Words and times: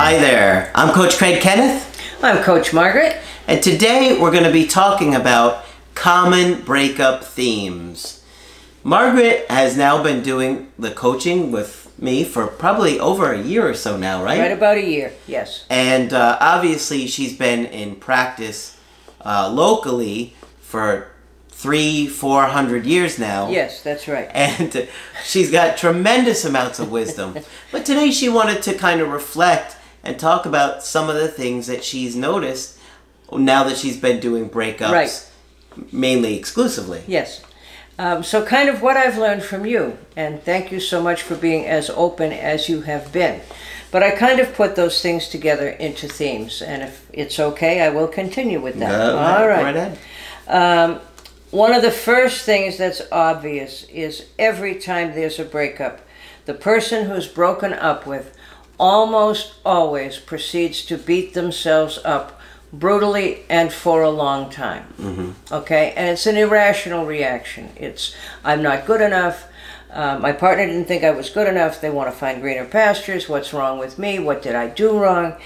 Hi 0.00 0.16
there, 0.16 0.70
I'm 0.76 0.94
Coach 0.94 1.18
Craig 1.18 1.42
Kenneth, 1.42 2.00
I'm 2.22 2.40
Coach 2.44 2.72
Margaret. 2.72 3.16
and 3.48 3.60
today 3.60 4.16
we're 4.16 4.30
going 4.30 4.44
to 4.44 4.52
be 4.52 4.64
talking 4.64 5.16
about 5.16 5.64
common 5.96 6.62
breakup 6.62 7.24
themes. 7.24 8.24
Margaret 8.84 9.44
has 9.50 9.76
now 9.76 10.00
been 10.00 10.22
doing 10.22 10.70
the 10.78 10.92
coaching 10.92 11.50
with 11.50 11.92
me 12.00 12.22
for 12.22 12.46
probably 12.46 13.00
over 13.00 13.32
a 13.32 13.42
year 13.42 13.68
or 13.68 13.74
so 13.74 13.96
now, 13.96 14.22
right? 14.22 14.38
Right 14.38 14.52
about 14.52 14.76
a 14.76 14.86
year, 14.86 15.12
yes. 15.26 15.64
And 15.68 16.12
uh, 16.12 16.38
obviously, 16.40 17.08
she's 17.08 17.36
been 17.36 17.66
in 17.66 17.96
practice 17.96 18.78
uh, 19.24 19.50
locally 19.52 20.36
for 20.60 21.10
three, 21.48 22.06
four 22.06 22.44
hundred 22.44 22.86
years 22.86 23.18
now. 23.18 23.50
Yes, 23.50 23.82
that's 23.82 24.06
right. 24.06 24.30
And 24.32 24.88
she's 25.24 25.50
got 25.50 25.76
tremendous 25.76 26.44
amounts 26.44 26.78
of 26.78 26.88
wisdom. 26.92 27.36
but 27.72 27.84
today, 27.84 28.12
she 28.12 28.28
wanted 28.28 28.62
to 28.62 28.74
kind 28.74 29.00
of 29.00 29.08
reflect 29.08 29.74
and 30.04 30.18
talk 30.18 30.46
about 30.46 30.82
some 30.82 31.08
of 31.10 31.16
the 31.16 31.28
things 31.28 31.66
that 31.66 31.84
she's 31.84 32.14
noticed 32.16 32.78
now 33.32 33.62
that 33.64 33.76
she's 33.76 33.96
been 33.96 34.20
doing 34.20 34.48
breakups 34.48 34.90
Right. 34.92 35.26
mainly 35.92 36.36
exclusively. 36.36 37.02
Yes. 37.06 37.42
Um, 37.98 38.22
so, 38.22 38.44
kind 38.44 38.68
of 38.68 38.80
what 38.80 38.96
I've 38.96 39.18
learned 39.18 39.42
from 39.42 39.66
you, 39.66 39.98
and 40.16 40.40
thank 40.44 40.70
you 40.70 40.78
so 40.78 41.02
much 41.02 41.22
for 41.22 41.34
being 41.34 41.66
as 41.66 41.90
open 41.90 42.32
as 42.32 42.68
you 42.68 42.82
have 42.82 43.12
been. 43.12 43.40
But 43.90 44.02
I 44.04 44.12
kind 44.12 44.38
of 44.38 44.54
put 44.54 44.76
those 44.76 45.02
things 45.02 45.28
together 45.28 45.68
into 45.68 46.06
themes, 46.06 46.62
and 46.62 46.82
if 46.82 47.06
it's 47.12 47.40
okay, 47.40 47.80
I 47.82 47.88
will 47.88 48.06
continue 48.06 48.60
with 48.60 48.78
that. 48.78 48.90
Go 48.90 49.18
All 49.18 49.48
right. 49.48 49.74
ahead. 49.74 49.98
Um, 50.46 51.00
one 51.50 51.72
of 51.72 51.82
the 51.82 51.90
first 51.90 52.44
things 52.44 52.76
that's 52.78 53.02
obvious 53.10 53.84
is 53.84 54.26
every 54.38 54.76
time 54.76 55.14
there's 55.14 55.38
a 55.40 55.44
breakup, 55.44 56.00
the 56.44 56.54
person 56.54 57.06
who's 57.10 57.26
broken 57.26 57.72
up 57.72 58.06
with 58.06 58.36
almost 58.78 59.54
always 59.64 60.18
proceeds 60.18 60.84
to 60.86 60.96
beat 60.98 61.34
themselves 61.34 61.98
up 62.04 62.40
brutally 62.72 63.42
and 63.48 63.72
for 63.72 64.02
a 64.02 64.10
long 64.10 64.50
time. 64.50 64.84
Okay? 65.50 65.92
And 65.96 66.10
it's 66.10 66.26
an 66.26 66.36
irrational 66.36 67.06
reaction. 67.06 67.70
It's, 67.76 68.14
I'm 68.44 68.62
not 68.62 68.86
good 68.86 69.00
enough. 69.00 69.46
Uh, 69.90 70.18
my 70.18 70.32
partner 70.32 70.66
didn't 70.66 70.84
think 70.84 71.02
I 71.02 71.10
was 71.10 71.30
good 71.30 71.48
enough. 71.48 71.80
They 71.80 71.90
want 71.90 72.10
to 72.12 72.16
find 72.16 72.42
greener 72.42 72.66
pastures. 72.66 73.28
What's 73.28 73.54
wrong 73.54 73.78
with 73.78 73.98
me? 73.98 74.18
What 74.18 74.42
did 74.42 74.54
I 74.54 74.68
do 74.68 74.98
wrong? 74.98 75.36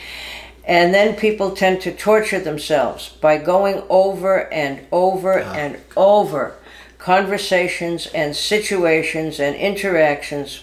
And 0.65 0.93
then 0.93 1.17
people 1.17 1.53
tend 1.53 1.81
to 1.83 1.93
torture 1.93 2.41
themselves 2.41 3.09
by 3.21 3.39
going 3.39 3.83
over 3.89 4.53
and 4.53 4.87
over 4.93 5.39
and 5.39 5.79
over 5.97 6.57
conversations 6.99 8.07
and 8.09 8.35
situations 8.35 9.41
and 9.41 9.57
interactions, 9.57 10.63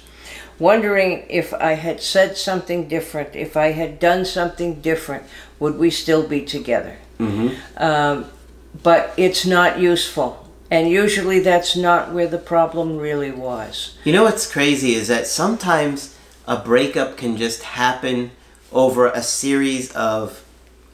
wondering 0.59 1.25
if 1.29 1.53
I 1.53 1.73
had 1.73 2.02
said 2.02 2.38
something 2.38 2.88
different, 2.88 3.35
if 3.35 3.55
I 3.57 3.71
had 3.71 3.99
done 3.99 4.25
something 4.25 4.81
different, 4.81 5.23
would 5.59 5.77
we 5.77 5.89
still 5.89 6.27
be 6.27 6.41
together? 6.41 6.97
Um, 7.77 8.25
but 8.83 9.14
it's 9.17 9.45
not 9.45 9.80
useful. 9.80 10.48
And 10.71 10.89
usually 10.89 11.39
that's 11.39 11.75
not 11.75 12.14
where 12.14 12.27
the 12.27 12.37
problem 12.37 12.98
really 12.98 13.31
was. 13.31 13.98
You 14.03 14.14
know 14.14 14.23
what's 14.23 14.49
crazy 14.52 14.93
is 14.93 15.08
that 15.08 15.25
sometimes 15.25 16.15
a 16.48 16.58
breakup 16.58 17.17
can 17.17 17.37
just 17.37 17.64
happen 17.64 18.31
over 18.71 19.08
a 19.08 19.23
series 19.23 19.92
of 19.93 20.43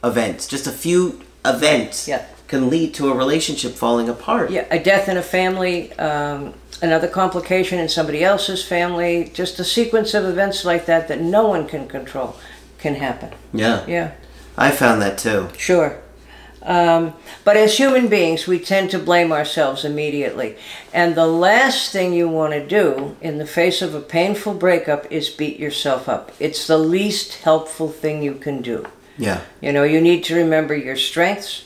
events. 0.02 0.46
Just 0.46 0.66
a 0.66 0.72
few 0.72 1.22
events 1.44 2.08
Yeah. 2.08 2.24
Can 2.48 2.70
lead 2.70 2.94
to 2.94 3.10
a 3.10 3.14
relationship 3.14 3.72
falling 3.72 4.08
apart. 4.08 4.50
Yeah, 4.50 4.66
a 4.70 4.78
death 4.78 5.08
in 5.08 5.16
a 5.16 5.22
family, 5.22 5.92
um, 5.94 6.54
another 6.82 7.08
complication 7.08 7.78
in 7.78 7.88
somebody 7.88 8.22
else's 8.22 8.64
family, 8.64 9.30
just 9.32 9.58
a 9.58 9.64
sequence 9.64 10.14
of 10.14 10.24
events 10.24 10.64
like 10.64 10.86
that 10.86 11.08
that 11.08 11.20
no 11.20 11.48
one 11.48 11.66
can 11.66 11.88
control 11.88 12.36
can 12.78 12.94
happen. 12.96 13.30
Yeah. 13.52 13.84
Yeah, 13.86 14.12
I 14.56 14.70
found 14.70 15.02
that 15.02 15.18
too. 15.18 15.48
sure. 15.56 16.00
Um, 16.62 17.14
but 17.44 17.56
as 17.56 17.78
human 17.78 18.08
beings, 18.08 18.48
we 18.48 18.58
tend 18.58 18.90
to 18.90 18.98
blame 18.98 19.30
ourselves 19.30 19.84
immediately. 19.84 20.56
And 20.92 21.14
the 21.14 21.26
last 21.26 21.92
thing 21.92 22.12
you 22.12 22.28
want 22.28 22.54
to 22.54 22.66
do 22.66 23.16
in 23.20 23.38
the 23.38 23.46
face 23.46 23.82
of 23.82 23.94
a 23.94 24.00
painful 24.00 24.54
breakup 24.54 25.10
is 25.10 25.30
beat 25.30 25.60
yourself 25.60 26.08
up. 26.08 26.32
It's 26.40 26.66
the 26.66 26.76
least 26.76 27.34
helpful 27.36 27.88
thing 27.88 28.20
you 28.20 28.34
can 28.34 28.62
do. 28.62 28.84
Yeah. 29.16 29.42
You 29.60 29.72
know, 29.72 29.84
you 29.84 30.00
need 30.00 30.24
to 30.24 30.34
remember 30.34 30.74
your 30.74 30.96
strengths. 30.96 31.62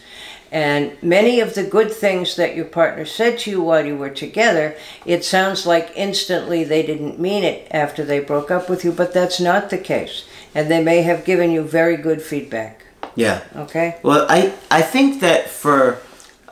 And 0.53 1.00
many 1.03 1.41
of 1.41 1.55
the 1.55 1.62
good 1.62 1.93
things 1.93 2.34
that 2.37 2.56
your 2.56 2.65
partner 2.65 3.05
said 3.05 3.38
to 3.41 3.50
you 3.50 3.62
while 3.62 3.87
you 3.87 3.97
were 3.97 4.11
together, 4.11 4.75
it 5.06 5.25
sounds 5.25 5.65
like 5.65 5.93
instantly 5.94 6.65
they 6.65 6.83
didn't 6.83 7.21
mean 7.21 7.44
it 7.44 7.69
after 7.71 8.05
they 8.05 8.19
broke 8.21 8.50
up 8.50 8.69
with 8.69 8.84
you, 8.84 8.91
but 8.93 9.12
that's 9.15 9.39
not 9.41 9.71
the 9.71 9.78
case. 9.78 10.25
And 10.55 10.69
they 10.69 10.83
may 10.83 11.03
have 11.03 11.25
given 11.25 11.53
you 11.53 11.62
very 11.62 11.97
good 11.97 12.21
feedback. 12.21 12.83
Yeah. 13.15 13.43
Okay? 13.55 13.99
Well, 14.03 14.27
I 14.28 14.53
I 14.71 14.83
think 14.83 15.21
that 15.21 15.49
for 15.49 15.99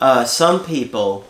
uh, 0.01 0.25
some 0.25 0.65
people, 0.65 1.25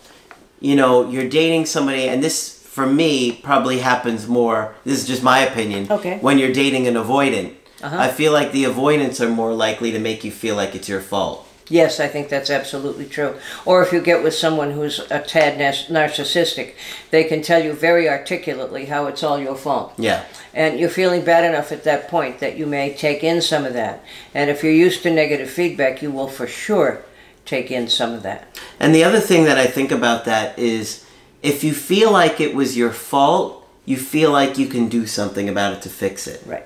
you 0.60 0.76
know, 0.76 1.08
you're 1.08 1.28
dating 1.28 1.66
somebody, 1.66 2.08
and 2.08 2.22
this 2.22 2.62
for 2.64 2.86
me 2.86 3.32
probably 3.42 3.78
happens 3.78 4.26
more. 4.28 4.74
This 4.84 5.00
is 5.00 5.06
just 5.06 5.22
my 5.22 5.38
opinion. 5.40 5.90
Okay. 5.90 6.18
When 6.20 6.38
you're 6.38 6.52
dating 6.52 6.86
an 6.86 6.94
avoidant, 6.94 7.54
Uh-huh. 7.80 7.96
I 7.96 8.08
feel 8.08 8.32
like 8.32 8.50
the 8.52 8.64
avoidants 8.64 9.20
are 9.20 9.30
more 9.30 9.54
likely 9.54 9.92
to 9.92 9.98
make 9.98 10.24
you 10.24 10.32
feel 10.32 10.56
like 10.56 10.74
it's 10.74 10.88
your 10.88 11.00
fault. 11.00 11.46
Yes, 11.70 12.00
I 12.00 12.08
think 12.08 12.28
that's 12.28 12.50
absolutely 12.50 13.06
true. 13.06 13.36
Or 13.64 13.82
if 13.82 13.92
you 13.92 14.00
get 14.00 14.22
with 14.22 14.34
someone 14.34 14.70
who's 14.70 15.00
a 15.10 15.20
tad 15.20 15.58
narcissistic, 15.58 16.74
they 17.10 17.24
can 17.24 17.42
tell 17.42 17.62
you 17.62 17.72
very 17.72 18.08
articulately 18.08 18.86
how 18.86 19.06
it's 19.06 19.22
all 19.22 19.38
your 19.38 19.56
fault. 19.56 19.92
Yeah. 19.98 20.24
And 20.54 20.80
you're 20.80 20.88
feeling 20.88 21.24
bad 21.24 21.44
enough 21.44 21.70
at 21.70 21.84
that 21.84 22.08
point 22.08 22.38
that 22.40 22.56
you 22.56 22.66
may 22.66 22.94
take 22.94 23.22
in 23.22 23.42
some 23.42 23.64
of 23.64 23.74
that. 23.74 24.02
And 24.34 24.50
if 24.50 24.62
you're 24.62 24.72
used 24.72 25.02
to 25.02 25.10
negative 25.10 25.50
feedback, 25.50 26.02
you 26.02 26.10
will 26.10 26.28
for 26.28 26.46
sure 26.46 27.04
take 27.44 27.70
in 27.70 27.88
some 27.88 28.12
of 28.12 28.22
that. 28.22 28.58
And 28.80 28.94
the 28.94 29.04
other 29.04 29.20
thing 29.20 29.44
that 29.44 29.58
I 29.58 29.66
think 29.66 29.90
about 29.90 30.24
that 30.24 30.58
is 30.58 31.04
if 31.42 31.62
you 31.62 31.72
feel 31.74 32.10
like 32.10 32.40
it 32.40 32.54
was 32.54 32.76
your 32.76 32.92
fault, 32.92 33.66
you 33.84 33.96
feel 33.96 34.30
like 34.30 34.58
you 34.58 34.66
can 34.66 34.88
do 34.88 35.06
something 35.06 35.48
about 35.48 35.72
it 35.74 35.82
to 35.82 35.88
fix 35.88 36.26
it. 36.26 36.42
Right. 36.46 36.64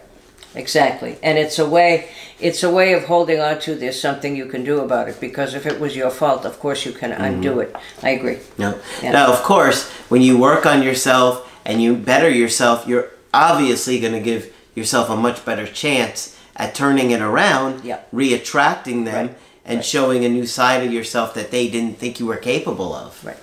Exactly. 0.55 1.19
And 1.23 1.39
it's 1.39 1.59
a 1.59 1.69
way 1.69 2.09
it's 2.39 2.63
a 2.63 2.71
way 2.71 2.93
of 2.93 3.05
holding 3.05 3.41
on 3.41 3.61
to 3.61 3.75
there's 3.75 4.01
something 4.01 4.35
you 4.37 4.47
can 4.47 4.65
do 4.65 4.81
about 4.81 5.09
it 5.09 5.21
because 5.21 5.55
if 5.55 5.65
it 5.65 5.81
was 5.81 5.95
your 5.97 6.11
fault, 6.11 6.45
of 6.45 6.59
course 6.59 6.85
you 6.85 6.93
can 6.93 7.13
undo 7.13 7.51
mm-hmm. 7.53 7.77
it. 7.77 7.77
I 8.03 8.11
agree. 8.11 8.39
No. 8.59 8.79
Yeah. 9.03 9.13
Now, 9.13 9.33
of 9.33 9.43
course, 9.43 9.89
when 10.09 10.23
you 10.23 10.37
work 10.39 10.67
on 10.67 10.83
yourself 10.83 11.49
and 11.65 11.81
you 11.81 11.95
better 11.95 12.29
yourself, 12.29 12.87
you're 12.87 13.11
obviously 13.33 14.01
going 14.01 14.13
to 14.13 14.21
give 14.21 14.53
yourself 14.75 15.09
a 15.09 15.17
much 15.17 15.45
better 15.45 15.67
chance 15.67 16.37
at 16.57 16.75
turning 16.75 17.13
it 17.13 17.21
around, 17.23 17.85
Yeah. 17.85 18.01
re-attracting 18.13 19.05
them, 19.05 19.27
Right. 19.27 19.37
and 19.65 19.77
Right. 19.79 19.85
showing 19.85 20.25
a 20.25 20.29
new 20.29 20.47
side 20.47 20.85
of 20.85 20.93
yourself 20.93 21.35
that 21.35 21.51
they 21.51 21.69
didn't 21.69 21.99
think 21.99 22.19
you 22.21 22.27
were 22.27 22.37
capable 22.37 22.93
of. 22.95 23.19
Right. 23.25 23.37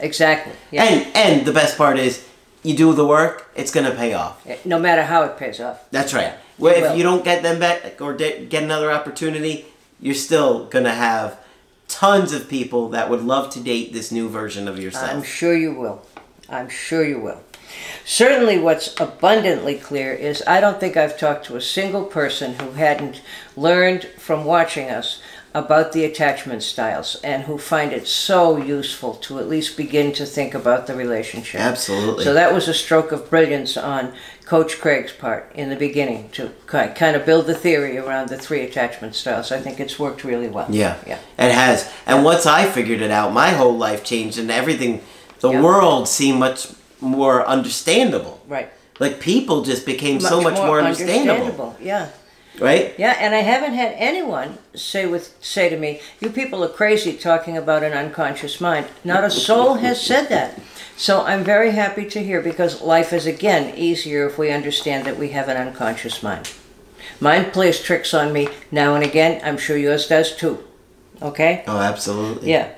Exactly. 0.00 0.52
Yeah. 0.70 0.84
And 0.84 1.06
and 1.14 1.46
the 1.46 1.52
best 1.52 1.76
part 1.76 1.98
is, 1.98 2.20
you 2.62 2.76
do 2.76 2.92
the 2.92 3.06
work, 3.06 3.50
it's 3.54 3.70
going 3.70 3.88
to 3.88 3.96
pay 3.96 4.14
off. 4.14 4.46
no 4.64 4.78
matter 4.78 5.04
how 5.04 5.22
it 5.24 5.36
pays 5.36 5.60
off. 5.60 5.88
That's 5.90 6.12
right. 6.12 6.34
Well, 6.58 6.74
if 6.74 6.82
will. 6.82 6.96
you 6.96 7.02
don't 7.02 7.24
get 7.24 7.42
them 7.42 7.60
back 7.60 8.00
or 8.00 8.14
get 8.14 8.62
another 8.62 8.90
opportunity, 8.90 9.66
you're 10.00 10.14
still 10.14 10.66
going 10.66 10.84
to 10.84 10.92
have 10.92 11.38
tons 11.86 12.32
of 12.32 12.48
people 12.48 12.90
that 12.90 13.08
would 13.08 13.22
love 13.22 13.50
to 13.50 13.60
date 13.60 13.92
this 13.92 14.12
new 14.12 14.28
version 14.28 14.68
of 14.68 14.78
yourself. 14.78 15.10
I'm 15.10 15.22
sure 15.22 15.56
you 15.56 15.72
will. 15.72 16.04
I'm 16.48 16.68
sure 16.68 17.04
you 17.04 17.20
will. 17.20 17.42
Certainly, 18.04 18.58
what's 18.58 18.98
abundantly 18.98 19.76
clear 19.76 20.12
is 20.12 20.42
I 20.46 20.60
don't 20.60 20.80
think 20.80 20.96
I've 20.96 21.18
talked 21.18 21.44
to 21.46 21.56
a 21.56 21.60
single 21.60 22.04
person 22.04 22.54
who 22.54 22.72
hadn't 22.72 23.20
learned 23.56 24.04
from 24.16 24.44
watching 24.44 24.88
us 24.88 25.20
about 25.54 25.92
the 25.92 26.04
attachment 26.04 26.62
styles 26.62 27.16
and 27.24 27.44
who 27.44 27.58
find 27.58 27.92
it 27.92 28.06
so 28.06 28.56
useful 28.56 29.14
to 29.14 29.38
at 29.38 29.48
least 29.48 29.76
begin 29.76 30.12
to 30.12 30.26
think 30.26 30.54
about 30.54 30.86
the 30.86 30.94
relationship. 30.94 31.60
Absolutely. 31.60 32.24
So 32.24 32.34
that 32.34 32.52
was 32.52 32.68
a 32.68 32.74
stroke 32.74 33.12
of 33.12 33.30
brilliance 33.30 33.76
on 33.76 34.12
Coach 34.44 34.78
Craig's 34.80 35.12
part 35.12 35.50
in 35.54 35.70
the 35.70 35.76
beginning 35.76 36.30
to 36.30 36.52
kind 36.66 37.16
of 37.16 37.24
build 37.26 37.46
the 37.46 37.54
theory 37.54 37.98
around 37.98 38.28
the 38.28 38.38
three 38.38 38.62
attachment 38.62 39.14
styles. 39.14 39.50
I 39.50 39.58
think 39.60 39.80
it's 39.80 39.98
worked 39.98 40.22
really 40.24 40.48
well. 40.48 40.66
Yeah. 40.70 40.96
Yeah. 41.06 41.18
It 41.38 41.52
has. 41.52 41.90
And 42.06 42.24
once 42.24 42.46
I 42.46 42.66
figured 42.66 43.00
it 43.00 43.10
out, 43.10 43.32
my 43.32 43.50
whole 43.50 43.76
life 43.76 44.04
changed 44.04 44.38
and 44.38 44.50
everything, 44.50 45.00
the 45.40 45.50
Yeah. 45.52 45.62
world 45.62 46.08
seemed 46.08 46.38
much 46.38 46.68
more 47.00 47.46
understandable. 47.46 48.40
Right. 48.48 48.70
Like 48.98 49.20
people 49.20 49.62
just 49.62 49.86
became 49.86 50.20
so 50.20 50.40
much 50.40 50.56
more, 50.56 50.80
understandable, 50.80 51.76
Yeah. 51.80 52.08
Right? 52.60 52.94
Yeah, 52.98 53.16
and 53.18 53.34
I 53.34 53.40
haven't 53.40 53.74
had 53.74 53.94
anyone 53.96 54.58
say 54.74 55.06
with 55.06 55.34
say 55.40 55.68
to 55.68 55.76
me, 55.76 56.00
"You 56.20 56.30
people 56.30 56.64
are 56.64 56.68
crazy 56.68 57.12
talking 57.14 57.56
about 57.56 57.82
an 57.82 57.92
unconscious 57.92 58.60
mind." 58.60 58.86
Not 59.04 59.24
a 59.24 59.30
soul 59.30 59.74
has 59.74 60.00
said 60.00 60.28
that. 60.28 60.58
So 60.96 61.22
I'm 61.24 61.44
very 61.44 61.70
happy 61.70 62.06
to 62.06 62.22
hear 62.22 62.40
because 62.40 62.82
life 62.82 63.12
is 63.12 63.26
again 63.26 63.74
easier 63.76 64.26
if 64.26 64.36
we 64.36 64.50
understand 64.50 65.06
that 65.06 65.16
we 65.16 65.30
have 65.30 65.48
an 65.48 65.56
unconscious 65.56 66.22
mind. 66.22 66.50
Mine 67.20 67.50
plays 67.50 67.80
tricks 67.80 68.12
on 68.14 68.32
me 68.32 68.48
now 68.70 68.94
and 68.94 69.04
again. 69.04 69.40
I'm 69.44 69.58
sure 69.58 69.76
yours 69.76 70.08
does 70.08 70.34
too. 70.34 70.64
Okay? 71.22 71.64
Oh, 71.66 71.78
absolutely. 71.78 72.50
Yeah. 72.50 72.72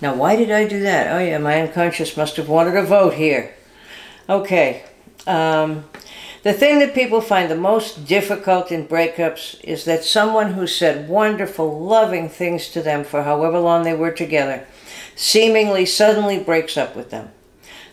Now, 0.00 0.14
why 0.14 0.36
did 0.36 0.50
I 0.50 0.66
do 0.66 0.80
that? 0.80 1.14
Oh, 1.14 1.18
yeah, 1.18 1.38
my 1.38 1.60
unconscious 1.62 2.16
must 2.16 2.36
have 2.36 2.48
wanted 2.48 2.76
a 2.76 2.82
vote 2.82 3.14
here. 3.14 3.54
Okay. 4.28 4.82
Um, 5.26 5.84
the 6.46 6.52
thing 6.52 6.78
that 6.78 6.94
people 6.94 7.20
find 7.20 7.50
the 7.50 7.56
most 7.56 8.06
difficult 8.06 8.70
in 8.70 8.86
breakups 8.86 9.60
is 9.64 9.84
that 9.84 10.04
someone 10.04 10.52
who 10.52 10.64
said 10.64 11.08
wonderful, 11.08 11.80
loving 11.80 12.28
things 12.28 12.68
to 12.68 12.80
them 12.80 13.02
for 13.02 13.24
however 13.24 13.58
long 13.58 13.82
they 13.82 13.94
were 13.94 14.12
together 14.12 14.64
seemingly 15.16 15.84
suddenly 15.84 16.38
breaks 16.38 16.76
up 16.76 16.94
with 16.94 17.10
them. 17.10 17.28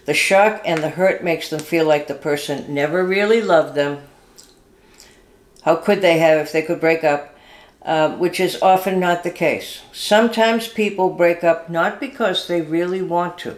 The 0.06 0.14
shock 0.14 0.62
and 0.66 0.84
the 0.84 0.92
hurt 0.92 1.24
makes 1.24 1.50
them 1.50 1.62
feel 1.62 1.86
like 1.88 2.06
the 2.06 2.14
person 2.14 2.72
never 2.72 3.04
really 3.04 3.42
loved 3.42 3.74
them. 3.74 4.04
How 5.64 5.76
could 5.76 6.02
they 6.02 6.20
have 6.20 6.38
if 6.38 6.52
they 6.52 6.62
could 6.62 6.80
break 6.80 7.04
up? 7.04 7.36
Uh, 7.82 8.16
which 8.18 8.40
is 8.40 8.62
often 8.62 9.00
not 9.00 9.24
the 9.24 9.32
case. 9.32 9.82
Sometimes 9.92 10.68
people 10.68 11.10
break 11.10 11.44
up 11.44 11.72
not 11.72 12.00
because 12.00 12.48
they 12.48 12.62
really 12.62 13.02
want 13.02 13.40
to, 13.40 13.58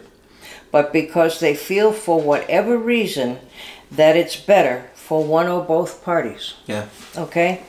but 0.72 0.90
because 0.90 1.38
they 1.38 1.54
feel 1.54 1.92
for 1.92 2.18
whatever 2.18 2.78
reason 2.78 3.40
that 3.90 4.16
it's 4.16 4.36
better 4.36 4.90
for 4.94 5.24
one 5.24 5.46
or 5.48 5.62
both 5.64 6.02
parties. 6.04 6.54
Yeah. 6.66 6.86
Okay? 7.16 7.62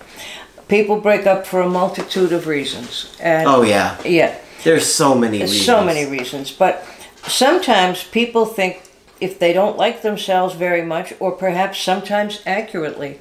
People 0.67 0.99
break 0.99 1.25
up 1.25 1.45
for 1.47 1.61
a 1.61 1.69
multitude 1.69 2.31
of 2.33 2.47
reasons. 2.47 3.15
And 3.21 3.47
Oh 3.47 3.61
yeah. 3.63 3.97
yeah. 4.03 4.37
There's 4.63 4.91
so 4.91 5.15
many 5.15 5.37
There's 5.37 5.51
reasons. 5.51 5.65
so 5.65 5.83
many 5.83 6.05
reasons, 6.05 6.51
but 6.51 6.83
sometimes 7.27 8.03
people 8.03 8.45
think 8.45 8.81
if 9.21 9.39
they 9.39 9.53
don't 9.53 9.77
like 9.77 10.01
themselves 10.01 10.55
very 10.55 10.81
much, 10.81 11.13
or 11.19 11.31
perhaps 11.31 11.79
sometimes 11.79 12.41
accurately, 12.45 13.19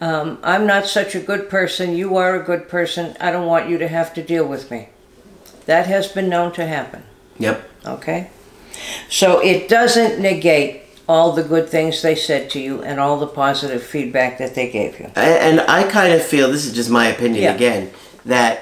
um, 0.00 0.38
I'm 0.42 0.66
not 0.66 0.86
such 0.86 1.14
a 1.14 1.20
good 1.20 1.48
person, 1.48 1.94
you 1.94 2.16
are 2.16 2.34
a 2.40 2.42
good 2.44 2.68
person, 2.68 3.16
I 3.20 3.30
don't 3.30 3.46
want 3.46 3.68
you 3.68 3.78
to 3.78 3.88
have 3.88 4.12
to 4.14 4.22
deal 4.22 4.46
with 4.46 4.70
me. 4.70 4.88
That 5.66 5.86
has 5.86 6.08
been 6.08 6.28
known 6.28 6.52
to 6.52 6.66
happen, 6.66 7.04
Yep. 7.38 7.68
okay? 7.86 8.30
So 9.08 9.40
it 9.40 9.68
doesn't 9.68 10.20
negate 10.20 10.82
all 11.10 11.32
the 11.32 11.42
good 11.42 11.68
things 11.68 12.02
they 12.02 12.14
said 12.14 12.48
to 12.50 12.60
you 12.60 12.82
and 12.82 13.00
all 13.00 13.16
the 13.18 13.26
positive 13.44 13.82
feedback 13.82 14.38
that 14.38 14.54
they 14.54 14.70
gave 14.70 14.92
you. 15.00 15.06
And 15.16 15.60
I 15.62 15.82
kind 15.98 16.12
of 16.12 16.22
feel 16.22 16.46
this 16.50 16.64
is 16.66 16.72
just 16.72 16.88
my 16.90 17.06
opinion 17.14 17.42
Yeah. 17.42 17.54
again 17.54 17.90
that 18.24 18.54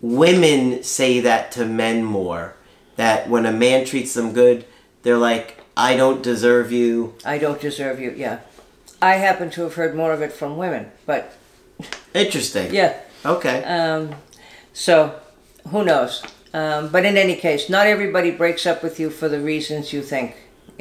women 0.00 0.82
say 0.82 1.20
that 1.20 1.52
to 1.52 1.64
men 1.64 2.02
more. 2.02 2.54
That 2.96 3.28
when 3.28 3.46
a 3.46 3.52
man 3.52 3.84
treats 3.84 4.14
them 4.14 4.32
good, 4.32 4.64
they're 5.02 5.16
like, 5.30 5.58
"I 5.76 5.96
don't 5.96 6.22
deserve 6.22 6.72
you." 6.72 7.14
I 7.24 7.38
don't 7.38 7.60
deserve 7.60 8.00
you, 8.00 8.12
yeah. 8.16 8.38
I 9.00 9.14
happen 9.28 9.48
to 9.50 9.62
have 9.62 9.74
heard 9.74 9.94
more 9.94 10.12
of 10.12 10.20
it 10.22 10.32
from 10.32 10.56
women, 10.56 10.84
but 11.06 11.32
Interesting. 12.14 12.74
yeah. 12.74 12.94
Okay. 13.24 13.62
Um, 13.64 14.16
so, 14.72 15.14
who 15.70 15.84
knows? 15.84 16.22
Um, 16.52 16.88
but 16.88 17.04
in 17.04 17.16
any 17.16 17.36
case, 17.36 17.70
not 17.70 17.86
everybody 17.86 18.30
breaks 18.32 18.66
up 18.66 18.82
with 18.82 18.98
you 19.00 19.08
for 19.10 19.28
the 19.28 19.40
reasons 19.40 19.92
you 19.92 20.02
think. 20.02 20.34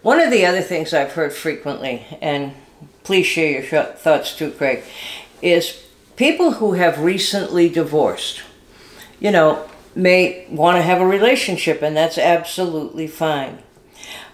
One 0.04 0.20
of 0.20 0.32
the 0.32 0.46
other 0.46 0.62
things 0.62 0.94
I've 0.94 1.14
heard 1.14 1.34
frequently, 1.34 2.06
and 2.22 2.54
please 3.04 3.26
share 3.26 3.62
your 3.62 3.84
thoughts 3.84 4.36
too, 4.36 4.52
Craig, 4.52 4.84
is 5.42 5.84
people 6.16 6.54
who 6.54 6.74
have 6.74 7.00
recently 7.00 7.70
divorced, 7.70 8.42
you 9.20 9.32
know, 9.32 9.70
may 9.96 10.48
want 10.50 10.78
to 10.78 10.82
have 10.82 11.02
a 11.02 11.06
relationship, 11.06 11.82
and 11.82 11.96
that's 11.96 12.18
absolutely 12.18 13.08
fine. 13.08 13.60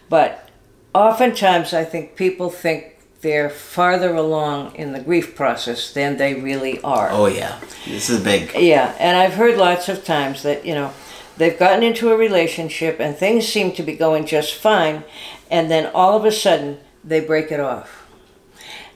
But 0.10 0.50
oftentimes, 0.94 1.74
I 1.74 1.84
think 1.84 2.16
people 2.16 2.50
think 2.50 2.98
they're 3.22 3.50
farther 3.50 4.14
along 4.16 4.76
in 4.76 4.94
the 4.94 5.00
grief 5.00 5.36
process 5.36 5.92
than 5.94 6.18
they 6.18 6.36
really 6.36 6.80
are. 6.82 7.10
oh 7.12 7.26
yeah. 7.26 7.60
This 7.86 8.10
is 8.10 8.24
big. 8.24 8.54
Yeah, 8.56 8.96
and 9.00 9.18
I've 9.18 9.34
heard 9.34 9.58
lots 9.58 9.90
of 9.90 10.06
times 10.06 10.44
that, 10.44 10.66
you 10.66 10.76
know, 10.76 10.94
they've 11.38 11.58
gotten 11.58 11.84
into 11.84 12.12
a 12.12 12.18
relationship 12.18 13.00
and 13.00 13.16
things 13.16 13.48
seem 13.48 13.72
to 13.74 13.84
be 13.84 13.96
going 13.96 14.26
just 14.26 14.56
fine, 14.56 15.04
and 15.50 15.72
then 15.72 15.92
all 15.94 16.18
of 16.18 16.26
a 16.26 16.32
sudden 16.32 16.80
they 17.04 17.20
break 17.20 17.52
it 17.52 17.60
off. 17.60 18.08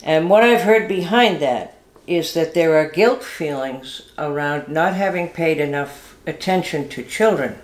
And 0.04 0.30
what 0.30 0.44
I've 0.44 0.62
heard 0.62 0.88
behind 0.88 1.42
that 1.42 1.78
is 2.08 2.34
that 2.34 2.54
there 2.54 2.76
are 2.76 2.90
guilt 2.90 3.24
feelings 3.24 4.12
around 4.18 4.68
not 4.68 4.96
having 4.96 5.30
paid 5.30 5.60
enough 5.60 6.18
attention 6.26 6.90
to 6.90 7.04
children. 7.04 7.58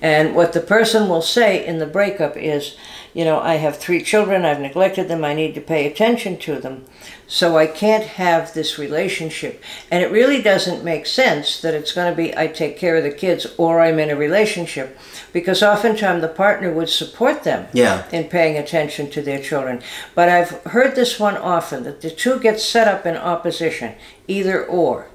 And 0.00 0.34
what 0.34 0.52
the 0.52 0.60
person 0.60 1.08
will 1.08 1.22
say 1.22 1.66
in 1.66 1.78
the 1.78 1.86
breakup 1.86 2.36
is, 2.36 2.76
you 3.14 3.24
know, 3.24 3.40
I 3.40 3.54
have 3.54 3.76
three 3.76 4.02
children, 4.02 4.44
I've 4.44 4.60
neglected 4.60 5.08
them, 5.08 5.24
I 5.24 5.34
need 5.34 5.54
to 5.54 5.60
pay 5.60 5.86
attention 5.86 6.38
to 6.38 6.60
them, 6.60 6.84
so 7.26 7.56
I 7.56 7.66
can't 7.66 8.04
have 8.04 8.54
this 8.54 8.78
relationship. 8.78 9.62
And 9.90 10.02
it 10.02 10.12
really 10.12 10.40
doesn't 10.42 10.84
make 10.84 11.06
sense 11.06 11.60
that 11.60 11.74
it's 11.74 11.92
going 11.92 12.12
to 12.12 12.16
be 12.16 12.36
I 12.36 12.46
take 12.46 12.78
care 12.78 12.96
of 12.96 13.02
the 13.04 13.10
kids 13.10 13.46
or 13.56 13.80
I'm 13.80 13.98
in 13.98 14.10
a 14.10 14.16
relationship, 14.16 14.98
because 15.32 15.62
oftentimes 15.62 16.20
the 16.22 16.28
partner 16.28 16.72
would 16.72 16.88
support 16.88 17.42
them 17.44 17.66
Yeah. 17.72 18.04
in 18.12 18.24
paying 18.24 18.56
attention 18.56 19.10
to 19.10 19.22
their 19.22 19.40
children. 19.40 19.82
But 20.14 20.28
I've 20.28 20.62
heard 20.64 20.94
this 20.94 21.18
one 21.18 21.36
often 21.36 21.84
that 21.84 22.00
the 22.00 22.10
two 22.10 22.38
get 22.38 22.60
set 22.60 22.88
up 22.88 23.06
in 23.06 23.16
opposition, 23.16 23.94
either 24.26 24.64
or. 24.64 25.08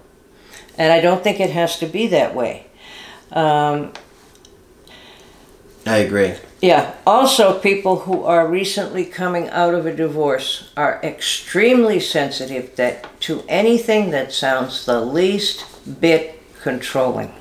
And 0.78 0.92
I 0.92 1.00
don't 1.00 1.24
think 1.24 1.40
it 1.40 1.52
has 1.52 1.78
to 1.80 1.86
be 1.86 2.08
that 2.08 2.34
way. 2.36 2.66
Um, 3.32 3.94
I 5.86 5.98
agree. 5.98 6.36
yeah. 6.62 6.94
Also, 7.06 7.60
people 7.60 8.00
who 8.00 8.24
are 8.24 8.48
recently 8.48 9.06
coming 9.06 9.50
out 9.50 9.74
of 9.74 9.86
a 9.86 9.94
divorce 9.94 10.72
are 10.78 11.00
extremely 11.04 12.00
sensitive 12.00 12.76
that 12.78 13.20
to 13.22 13.44
anything 13.50 14.12
that 14.12 14.32
sounds 14.32 14.86
the 14.86 15.02
least 15.02 15.66
bit 16.00 16.40
controlling. 16.62 17.34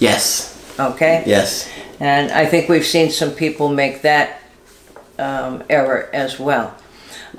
Yes. 0.00 0.52
Okay. 0.78 1.22
Yes. 1.24 1.70
And 2.00 2.30
I 2.32 2.46
think 2.46 2.68
we've 2.68 2.84
seen 2.84 3.10
some 3.10 3.30
people 3.30 3.68
make 3.68 4.02
that 4.02 4.42
um, 5.18 5.62
error 5.70 6.10
as 6.12 6.38
well. 6.38 6.76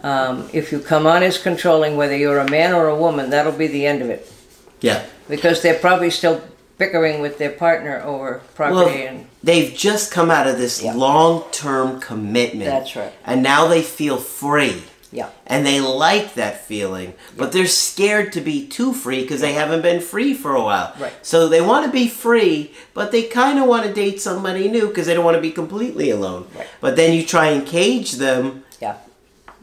Um, 0.04 0.50
if 0.54 0.71
you 0.71 0.80
come 0.80 1.06
on 1.06 1.21
as 1.21 1.37
controlling, 1.37 1.97
whether 1.97 2.16
you're 2.16 2.40
a 2.40 2.49
man 2.49 2.73
or 2.73 2.87
a 2.87 2.95
woman, 2.95 3.30
that'll 3.30 3.52
be 3.52 3.68
the 3.68 3.85
end 3.85 4.02
of 4.02 4.09
it. 4.09 4.31
Yeah. 4.80 5.06
Because 5.28 5.61
they're 5.61 5.80
probably 5.80 6.09
still 6.09 6.42
bickering 6.78 7.22
with 7.22 7.38
their 7.38 7.50
partner 7.52 8.02
over 8.06 8.42
property 8.56 8.76
Well, 8.76 8.88
and 8.90 9.26
they've 9.44 9.74
just 9.74 10.12
come 10.12 10.30
out 10.30 10.48
of 10.48 10.57
this 10.57 10.81
Yeah. 10.81 10.94
long-term 10.94 12.00
commitment. 12.00 12.69
That's 12.69 12.96
right. 12.96 13.12
And 13.26 13.42
now 13.44 13.68
they 13.68 13.81
feel 13.81 14.18
free. 14.18 14.84
yeah. 15.12 15.30
And 15.48 15.66
they 15.66 15.80
like 15.80 16.34
that 16.36 16.66
feeling, 16.68 17.14
but 17.38 17.52
they're 17.54 17.66
scared 17.66 18.34
to 18.34 18.42
be 18.42 18.68
too 18.68 18.94
free 18.94 19.22
because 19.22 19.40
they 19.42 19.54
haven't 19.54 19.81
been 19.81 20.02
free 20.02 20.34
for 20.34 20.54
a 20.54 20.62
while. 20.62 20.94
Right. 21.00 21.14
So 21.22 21.48
they 21.48 21.62
want 21.62 21.86
to 21.86 21.92
be 21.92 22.07
free, 22.10 22.74
but 22.94 23.12
they 23.12 23.24
kind 23.24 23.57
of 23.57 23.66
want 23.68 23.86
to 23.86 23.94
date 23.94 24.22
somebody 24.22 24.68
new 24.68 24.88
because 24.90 25.07
they 25.07 25.14
don't 25.14 25.24
want 25.26 25.36
to 25.38 25.42
be 25.42 25.52
completely 25.52 26.10
alone. 26.12 26.48
Right. 26.56 26.68
But 26.81 26.96
then 26.98 27.14
you 27.14 27.24
try 27.26 27.48
and 27.48 27.66
cage 27.66 28.14
them. 28.14 28.66
Yeah. 28.81 28.96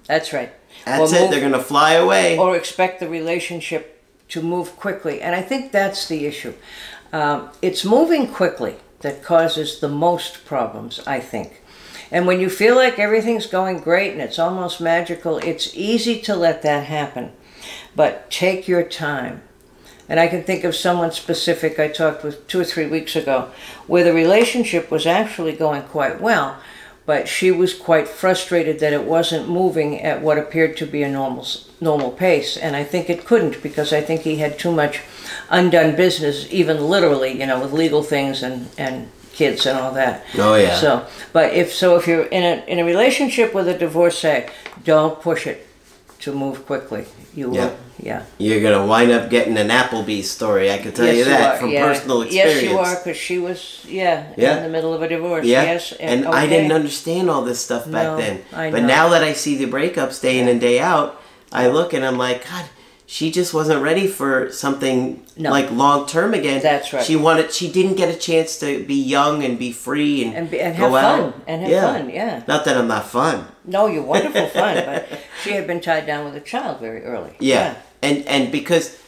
That's 0.06 0.32
right. 0.32 0.50
That's 0.86 1.12
Or 1.12 1.16
it. 1.16 1.20
move- 1.20 1.30
They're 1.30 1.40
gonna 1.40 1.62
fly 1.62 1.92
away. 1.92 2.36
or 2.38 2.56
expect 2.56 3.00
the 3.00 3.08
relationship 3.08 4.02
to 4.30 4.40
move 4.42 4.76
quickly. 4.76 5.20
And 5.20 5.34
I 5.36 5.42
think 5.42 5.70
that's 5.72 6.08
the 6.08 6.26
issue. 6.26 6.54
Um, 7.14 7.50
it's 7.62 7.84
moving 7.84 8.26
quickly 8.26 8.74
that 9.02 9.22
causes 9.22 9.78
the 9.78 9.88
most 9.88 10.44
problems, 10.44 10.98
I 11.06 11.20
think. 11.20 11.62
And 12.10 12.26
when 12.26 12.40
you 12.40 12.50
feel 12.50 12.74
like 12.74 12.98
everything's 12.98 13.46
going 13.46 13.78
great 13.78 14.10
and 14.10 14.20
it's 14.20 14.40
almost 14.40 14.80
magical, 14.80 15.38
it's 15.38 15.76
easy 15.76 16.20
to 16.22 16.34
let 16.34 16.62
that 16.62 16.86
happen. 16.86 17.30
But 17.94 18.32
take 18.32 18.66
your 18.66 18.82
time. 18.82 19.42
And 20.08 20.18
I 20.18 20.26
can 20.26 20.42
think 20.42 20.64
of 20.64 20.74
someone 20.74 21.12
specific 21.12 21.78
I 21.78 21.86
talked 21.86 22.24
with 22.24 22.48
two 22.48 22.60
or 22.60 22.64
three 22.64 22.86
weeks 22.86 23.14
ago 23.14 23.52
where 23.86 24.02
the 24.02 24.12
relationship 24.12 24.90
was 24.90 25.06
actually 25.06 25.52
going 25.52 25.82
quite 25.84 26.20
well, 26.20 26.58
but 27.06 27.28
she 27.28 27.52
was 27.52 27.74
quite 27.74 28.08
frustrated 28.08 28.80
that 28.80 28.92
it 28.92 29.04
wasn't 29.04 29.48
moving 29.48 30.00
at 30.00 30.20
what 30.20 30.36
appeared 30.36 30.76
to 30.78 30.86
be 30.86 31.04
a 31.04 31.08
normal 31.08 31.46
normal 31.80 32.10
pace. 32.10 32.56
And 32.56 32.74
I 32.74 32.82
think 32.82 33.08
it 33.08 33.24
couldn't 33.24 33.62
because 33.62 33.92
I 33.92 34.00
think 34.00 34.22
he 34.22 34.36
had 34.36 34.58
too 34.58 34.72
much 34.72 35.00
undone 35.50 35.96
business, 35.96 36.46
even 36.50 36.80
literally, 36.80 37.38
you 37.40 37.46
know, 37.46 37.60
with 37.60 37.72
legal 37.72 38.02
things 38.02 38.42
and, 38.42 38.68
and 38.78 39.10
kids 39.32 39.66
and 39.66 39.78
all 39.78 39.92
that. 39.94 40.24
Oh, 40.38 40.54
yeah. 40.56 40.76
So, 40.76 41.06
but 41.32 41.52
if 41.52 41.72
so, 41.72 41.96
if 41.96 42.06
you're 42.06 42.24
in 42.26 42.42
a 42.42 42.64
in 42.66 42.78
a 42.78 42.84
relationship 42.84 43.54
with 43.54 43.68
a 43.68 43.76
divorcee, 43.76 44.46
don't 44.84 45.20
push 45.20 45.46
it 45.46 45.66
to 46.20 46.32
move 46.32 46.64
quickly. 46.66 47.04
You 47.34 47.48
will 47.48 47.56
Yeah. 47.56 47.72
yeah. 47.98 48.22
You're 48.38 48.62
gonna 48.62 48.86
wind 48.86 49.10
up 49.10 49.28
getting 49.28 49.58
an 49.58 49.68
Applebee's 49.68 50.30
story. 50.30 50.70
I 50.70 50.78
can 50.78 50.92
tell 50.92 51.04
yes, 51.06 51.16
you 51.16 51.24
that 51.24 51.54
are, 51.54 51.58
from 51.58 51.70
yeah. 51.70 51.84
personal 51.84 52.22
experience. 52.22 52.62
Yes, 52.62 52.70
you 52.70 52.78
are, 52.78 52.94
because 52.96 53.16
she 53.16 53.38
was, 53.38 53.84
yeah, 53.88 54.32
Yeah. 54.36 54.56
in 54.58 54.62
the 54.62 54.68
middle 54.70 54.94
of 54.94 55.02
a 55.02 55.08
divorce. 55.08 55.44
Yeah, 55.44 55.64
Yes, 55.64 55.92
and 55.98 56.26
I 56.26 56.44
okay. 56.44 56.56
didn't 56.56 56.72
understand 56.72 57.28
all 57.28 57.42
this 57.42 57.60
stuff 57.60 57.84
back 57.90 58.04
No, 58.04 58.16
then. 58.16 58.42
I 58.52 58.70
but 58.70 58.82
know. 58.82 58.86
now 58.88 59.08
that 59.10 59.24
I 59.24 59.32
see 59.32 59.56
the 59.56 59.66
breakups 59.66 60.20
day 60.22 60.38
in 60.38 60.46
and 60.48 60.60
day 60.60 60.78
out, 60.78 61.20
I 61.52 61.66
look 61.66 61.92
and 61.92 62.04
I'm 62.04 62.16
like, 62.16 62.48
God, 62.48 62.64
she 63.06 63.30
just 63.30 63.52
wasn't 63.52 63.82
ready 63.82 64.06
for 64.06 64.50
something 64.50 65.22
No. 65.36 65.50
like 65.50 65.70
long 65.70 66.06
term 66.06 66.32
again. 66.34 66.62
That's 66.62 66.92
right. 66.92 67.04
She 67.04 67.16
wanted. 67.16 67.52
She 67.52 67.70
didn't 67.70 67.96
get 67.96 68.08
a 68.14 68.18
chance 68.18 68.58
to 68.60 68.82
be 68.84 68.94
young 68.94 69.44
and 69.44 69.58
be 69.58 69.72
free 69.72 70.24
and 70.24 70.34
And 70.34 70.50
be- 70.50 70.60
and 70.60 70.76
go 70.76 70.92
have 70.94 71.04
out. 71.04 71.32
fun, 71.34 71.42
and 71.46 71.62
have 71.62 71.70
yeah. 71.70 71.92
fun, 71.92 72.10
yeah. 72.10 72.42
Not 72.48 72.64
that 72.64 72.76
I'm 72.76 72.88
not 72.88 73.06
fun. 73.06 73.46
No, 73.64 73.86
you're 73.86 74.02
wonderful 74.02 74.46
fun, 74.60 74.82
but 74.86 75.08
she 75.42 75.50
had 75.52 75.66
been 75.66 75.80
tied 75.80 76.06
down 76.06 76.24
with 76.24 76.34
a 76.34 76.40
child 76.40 76.80
very 76.80 77.04
early. 77.04 77.34
Yeah. 77.40 77.74
And 78.02 78.26
and 78.26 78.50
because 78.50 78.98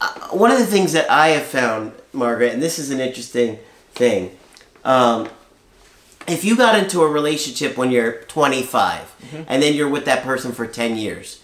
uh, 0.00 0.28
one 0.30 0.50
of 0.50 0.58
the 0.58 0.66
things 0.66 0.92
that 0.92 1.10
I 1.10 1.28
have 1.28 1.44
found, 1.46 1.92
Margaret, 2.12 2.52
and 2.52 2.62
this 2.62 2.78
is 2.78 2.90
an 2.90 3.00
interesting 3.00 3.58
thing, 3.94 4.36
um, 4.84 5.28
if 6.26 6.44
you 6.44 6.56
got 6.56 6.78
into 6.78 7.02
a 7.02 7.08
relationship 7.08 7.76
when 7.76 7.90
you're 7.90 8.22
25 8.24 9.12
Mm-hmm. 9.24 9.42
and 9.48 9.62
then 9.62 9.72
you're 9.72 9.88
with 9.88 10.04
that 10.04 10.22
person 10.22 10.52
for 10.52 10.66
10 10.66 10.98
years, 10.98 11.40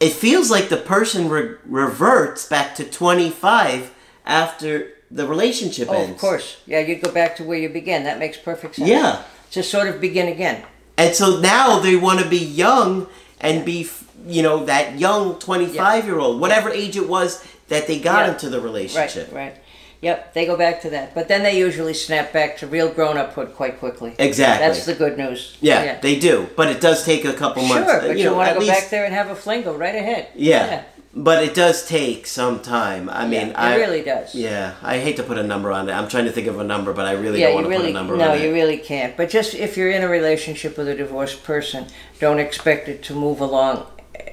it 0.00 0.12
feels 0.12 0.50
like 0.50 0.68
the 0.68 0.76
person 0.76 1.28
re- 1.28 1.54
reverts 1.66 2.46
back 2.46 2.74
to 2.76 2.84
25 2.84 3.92
after 4.26 4.92
the 5.10 5.26
relationship 5.26 5.88
Oh, 5.90 5.94
ends. 5.94 6.10
of 6.12 6.18
course. 6.18 6.58
Yeah, 6.66 6.80
you 6.80 6.96
go 6.96 7.10
back 7.10 7.36
to 7.36 7.44
where 7.44 7.58
you 7.58 7.68
began. 7.68 8.04
That 8.04 8.18
makes 8.18 8.36
perfect 8.36 8.76
sense. 8.76 8.88
Yeah. 8.88 9.22
To 9.52 9.62
sort 9.62 9.88
of 9.88 10.00
begin 10.00 10.28
again. 10.28 10.62
And 10.96 11.14
so 11.14 11.40
now 11.40 11.78
they 11.78 11.96
want 11.96 12.20
to 12.20 12.28
be 12.28 12.38
young 12.38 13.06
and 13.40 13.64
be, 13.64 13.88
you 14.26 14.42
know, 14.42 14.64
that 14.66 14.98
young 14.98 15.38
25 15.38 16.04
year 16.04 16.18
old, 16.18 16.40
whatever 16.40 16.70
age 16.70 16.96
it 16.96 17.08
was 17.08 17.42
that 17.68 17.86
they 17.86 17.98
got 17.98 18.26
Yeah. 18.26 18.32
into 18.34 18.50
the 18.50 18.60
relationship. 18.60 19.32
Right, 19.32 19.32
relationship. 19.32 19.34
right. 19.34 19.56
Yep, 20.00 20.34
they 20.34 20.46
go 20.46 20.56
back 20.56 20.80
to 20.82 20.90
that. 20.90 21.14
But 21.14 21.26
then 21.28 21.42
they 21.42 21.58
usually 21.58 21.94
snap 21.94 22.32
back 22.32 22.56
to 22.58 22.66
real 22.66 22.88
grown 22.88 23.16
uphood 23.16 23.54
quite 23.54 23.78
quickly. 23.80 24.14
Exactly. 24.18 24.66
That's 24.66 24.86
the 24.86 24.94
good 24.94 25.18
news. 25.18 25.56
Yeah, 25.60 25.98
they 26.00 26.18
do, 26.18 26.48
but 26.56 26.68
it 26.68 26.80
does 26.80 27.04
take 27.04 27.24
a 27.24 27.32
couple 27.32 27.62
months. 27.62 27.74
Sure, 27.74 27.84
months. 27.86 28.04
Uh, 28.04 28.08
but 28.08 28.18
you, 28.18 28.24
know, 28.24 28.34
want 28.34 28.48
to 28.48 28.54
go 28.54 28.60
least- 28.60 28.72
back 28.72 28.90
there 28.90 29.04
and 29.04 29.14
have 29.14 29.30
a 29.30 29.34
fling, 29.34 29.62
go 29.62 29.74
right 29.76 29.96
ahead. 29.96 30.28
Yeah, 30.36 30.84
but 31.14 31.42
it 31.42 31.54
does 31.54 31.86
take 31.86 32.28
some 32.28 32.60
time. 32.60 33.10
I 33.10 33.26
mean, 33.26 33.48
it 33.48 33.58
I 33.58 33.76
really 33.76 34.02
does. 34.02 34.36
Yeah, 34.36 34.74
I 34.82 34.98
hate 34.98 35.16
to 35.16 35.24
put 35.24 35.36
a 35.36 35.42
number 35.42 35.72
on 35.72 35.88
it. 35.88 35.92
I'm 35.92 36.08
trying 36.08 36.26
to 36.26 36.32
think 36.32 36.46
of 36.46 36.60
a 36.60 36.64
number, 36.64 36.92
but 36.92 37.06
I 37.06 37.12
really 37.12 37.40
Yeah, 37.40 37.48
don't 37.48 37.50
you 37.50 37.62
want 37.62 37.66
to 37.66 37.70
really 37.70 37.82
put 37.86 37.90
a 37.90 37.94
number 37.94 38.16
no, 38.16 38.30
on 38.30 38.36
it. 38.36 38.38
No, 38.38 38.44
you 38.44 38.52
really 38.52 38.78
can't. 38.78 39.16
But 39.16 39.30
just 39.30 39.54
if 39.54 39.76
you're 39.76 39.90
in 39.90 40.02
a 40.04 40.08
relationship 40.08 40.78
with 40.78 40.86
a 40.86 40.94
divorced 40.94 41.42
person, 41.42 41.86
don't 42.20 42.38
expect 42.38 42.88
it 42.88 43.02
to 43.04 43.14
move 43.14 43.40
along 43.40 43.86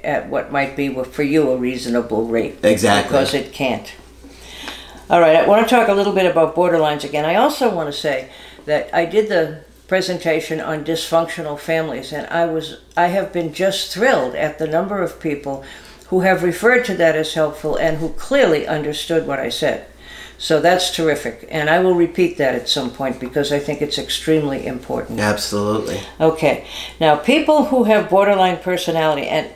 at 0.03 0.29
what 0.29 0.51
might 0.51 0.75
be 0.75 0.93
for 1.05 1.23
you 1.23 1.49
a 1.49 1.57
reasonable 1.57 2.27
rate. 2.27 2.63
Exactly. 2.63 3.09
Because 3.09 3.33
it 3.33 3.51
can't. 3.51 3.91
All 5.07 5.19
right, 5.19 5.35
I 5.35 5.47
want 5.47 5.67
to 5.67 5.75
talk 5.75 5.87
a 5.87 5.93
little 5.93 6.13
bit 6.13 6.29
about 6.29 6.55
borderlines 6.55 7.03
again. 7.03 7.25
I 7.25 7.35
also 7.35 7.73
want 7.73 7.87
to 7.87 7.93
say 7.93 8.29
that 8.65 8.91
I 8.91 9.05
did 9.05 9.29
the 9.29 9.63
presentation 9.87 10.59
on 10.59 10.83
dysfunctional 10.83 11.59
families 11.59 12.11
and 12.11 12.25
I 12.27 12.45
was 12.45 12.81
I 12.97 13.07
have 13.07 13.31
been 13.31 13.53
just 13.53 13.93
thrilled 13.93 14.33
at 14.33 14.57
the 14.57 14.65
number 14.65 15.03
of 15.03 15.19
people 15.19 15.63
who 16.07 16.21
have 16.21 16.41
referred 16.41 16.85
to 16.85 16.95
that 16.95 17.15
as 17.15 17.35
helpful 17.35 17.75
and 17.75 17.97
who 17.97 18.09
clearly 18.13 18.65
understood 18.65 19.27
what 19.27 19.39
I 19.39 19.49
said. 19.49 19.85
So 20.39 20.59
that's 20.59 20.93
terrific. 20.93 21.47
And 21.49 21.69
I 21.69 21.79
will 21.79 21.93
repeat 21.93 22.37
that 22.39 22.55
at 22.55 22.67
some 22.67 22.89
point 22.89 23.19
because 23.19 23.51
I 23.51 23.59
think 23.59 23.83
it's 23.83 23.99
extremely 23.99 24.65
important. 24.65 25.19
Absolutely. 25.19 26.01
Okay. 26.19 26.65
Now, 26.99 27.15
people 27.15 27.65
who 27.65 27.85
have 27.85 28.09
borderline 28.09 28.57
personality, 28.57 29.27
and 29.27 29.49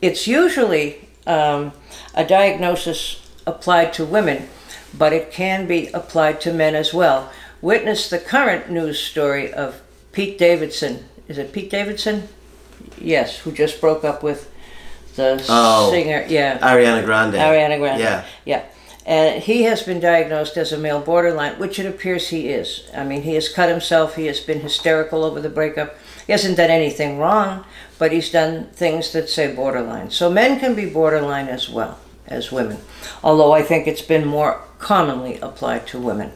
it's 0.00 0.28
usually 0.28 1.08
um, 1.26 1.72
a 2.14 2.24
diagnosis 2.24 3.28
applied 3.46 3.92
to 3.94 4.04
women, 4.04 4.48
but 4.96 5.12
it 5.12 5.30
can 5.30 5.66
be 5.66 5.88
applied 5.88 6.40
to 6.42 6.52
men 6.52 6.74
as 6.74 6.92
well. 6.92 7.30
Witness 7.60 8.08
the 8.08 8.18
current 8.18 8.70
news 8.70 8.98
story 8.98 9.52
of 9.52 9.80
Pete 10.12 10.38
Davidson. 10.38 11.04
Is 11.28 11.38
it 11.38 11.52
Pete 11.52 11.70
Davidson? 11.70 12.28
Yes, 13.00 13.38
who 13.38 13.52
just 13.52 13.80
broke 13.80 14.04
up 14.04 14.22
with 14.22 14.50
the 15.16 15.42
Oh. 15.48 15.90
singer. 15.90 16.24
Yeah. 16.28 16.58
Ariana 16.58 17.04
Grande. 17.04 17.34
Ariana 17.34 17.78
Grande. 17.78 18.00
Yeah. 18.00 18.22
Yeah. 18.44 18.62
And 19.06 19.42
he 19.42 19.64
has 19.64 19.82
been 19.82 19.98
diagnosed 20.00 20.56
as 20.56 20.72
a 20.72 20.78
male 20.78 21.00
borderline, 21.00 21.54
which 21.54 21.78
it 21.78 21.86
appears 21.86 22.28
he 22.28 22.48
is. 22.48 22.84
I 22.96 23.04
mean, 23.04 23.22
he 23.22 23.34
has 23.34 23.48
cut 23.48 23.68
himself. 23.68 24.16
He 24.16 24.26
has 24.26 24.40
been 24.40 24.60
hysterical 24.60 25.24
over 25.24 25.40
the 25.40 25.48
breakup. 25.48 25.96
He 26.26 26.32
hasn't 26.32 26.56
done 26.56 26.70
anything 26.70 27.18
wrong, 27.18 27.64
but 27.98 28.12
he's 28.12 28.30
done 28.30 28.68
things 28.74 29.12
that 29.12 29.28
say 29.28 29.52
borderline. 29.52 30.10
So 30.10 30.30
men 30.30 30.60
can 30.60 30.74
be 30.74 30.86
borderline 30.86 31.48
as 31.48 31.68
well 31.68 31.98
as 32.30 32.50
women, 32.52 32.78
although 33.22 33.52
I 33.52 33.62
think 33.62 33.86
it's 33.86 34.02
been 34.02 34.26
more 34.26 34.62
commonly 34.78 35.38
applied 35.40 35.86
to 35.88 35.98
women. 35.98 36.32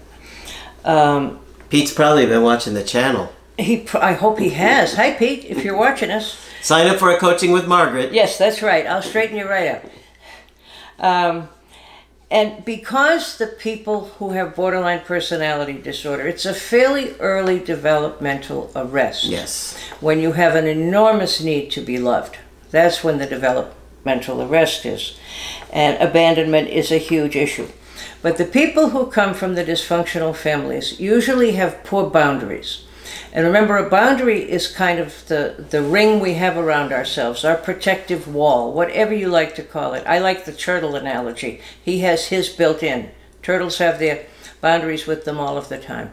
Um, 0.84 1.40
Pete's 1.70 1.92
probably 1.92 2.26
been 2.26 2.42
watching 2.42 2.74
the 2.74 2.84
channel. 2.84 3.32
he, 3.58 3.86
I 3.94 4.12
hope 4.12 4.38
he 4.38 4.50
has. 4.50 4.94
Hi, 4.94 5.12
Pete, 5.12 5.44
if 5.44 5.64
you're 5.64 5.76
watching 5.76 6.10
us. 6.10 6.38
Sign 6.60 6.86
up 6.88 6.98
for 6.98 7.10
a 7.10 7.18
coaching 7.18 7.52
with 7.52 7.66
Margaret. 7.66 8.12
Yes, 8.12 8.36
that's 8.38 8.62
right. 8.62 8.86
I'll 8.86 9.02
straighten 9.02 9.36
you 9.36 9.48
right 9.48 9.68
up. 9.68 9.84
Um, 10.98 11.48
and 12.30 12.64
because 12.64 13.38
the 13.38 13.46
people 13.46 14.06
who 14.18 14.30
have 14.30 14.56
borderline 14.56 15.00
personality 15.00 15.74
disorder, 15.74 16.26
it's 16.26 16.46
a 16.46 16.54
fairly 16.54 17.14
early 17.20 17.60
developmental 17.60 18.72
arrest. 18.74 19.24
Yes. 19.24 19.78
When 20.00 20.20
you 20.20 20.32
have 20.32 20.54
an 20.56 20.66
enormous 20.66 21.40
need 21.40 21.70
to 21.72 21.80
be 21.80 21.98
loved, 21.98 22.38
that's 22.70 23.04
when 23.04 23.18
the 23.18 23.26
developmental 24.04 24.42
arrest 24.42 24.86
is. 24.86 25.18
And 25.72 26.00
abandonment 26.00 26.68
is 26.68 26.92
a 26.92 26.98
huge 26.98 27.36
issue. 27.36 27.68
But 28.22 28.36
the 28.38 28.44
people 28.44 28.90
who 28.90 29.06
come 29.06 29.34
from 29.34 29.54
the 29.54 29.64
dysfunctional 29.64 30.34
families 30.34 31.00
usually 31.00 31.52
have 31.52 31.84
poor 31.84 32.08
boundaries. 32.10 32.84
And 33.32 33.44
remember, 33.44 33.76
a 33.76 33.90
boundary 33.90 34.48
is 34.48 34.68
kind 34.68 34.98
of 34.98 35.26
the, 35.26 35.66
the 35.70 35.82
ring 35.82 36.20
we 36.20 36.34
have 36.34 36.56
around 36.56 36.92
ourselves, 36.92 37.44
our 37.44 37.56
protective 37.56 38.32
wall, 38.32 38.72
whatever 38.72 39.12
you 39.12 39.28
like 39.28 39.54
to 39.56 39.62
call 39.62 39.94
it. 39.94 40.04
I 40.06 40.18
like 40.18 40.44
the 40.44 40.52
turtle 40.52 40.94
analogy. 40.94 41.60
He 41.82 42.00
has 42.00 42.28
his 42.28 42.48
built 42.48 42.82
in. 42.82 43.10
Turtles 43.42 43.78
have 43.78 43.98
their 43.98 44.26
boundaries 44.60 45.06
with 45.06 45.24
them 45.24 45.38
all 45.38 45.56
of 45.58 45.68
the 45.68 45.78
time. 45.78 46.12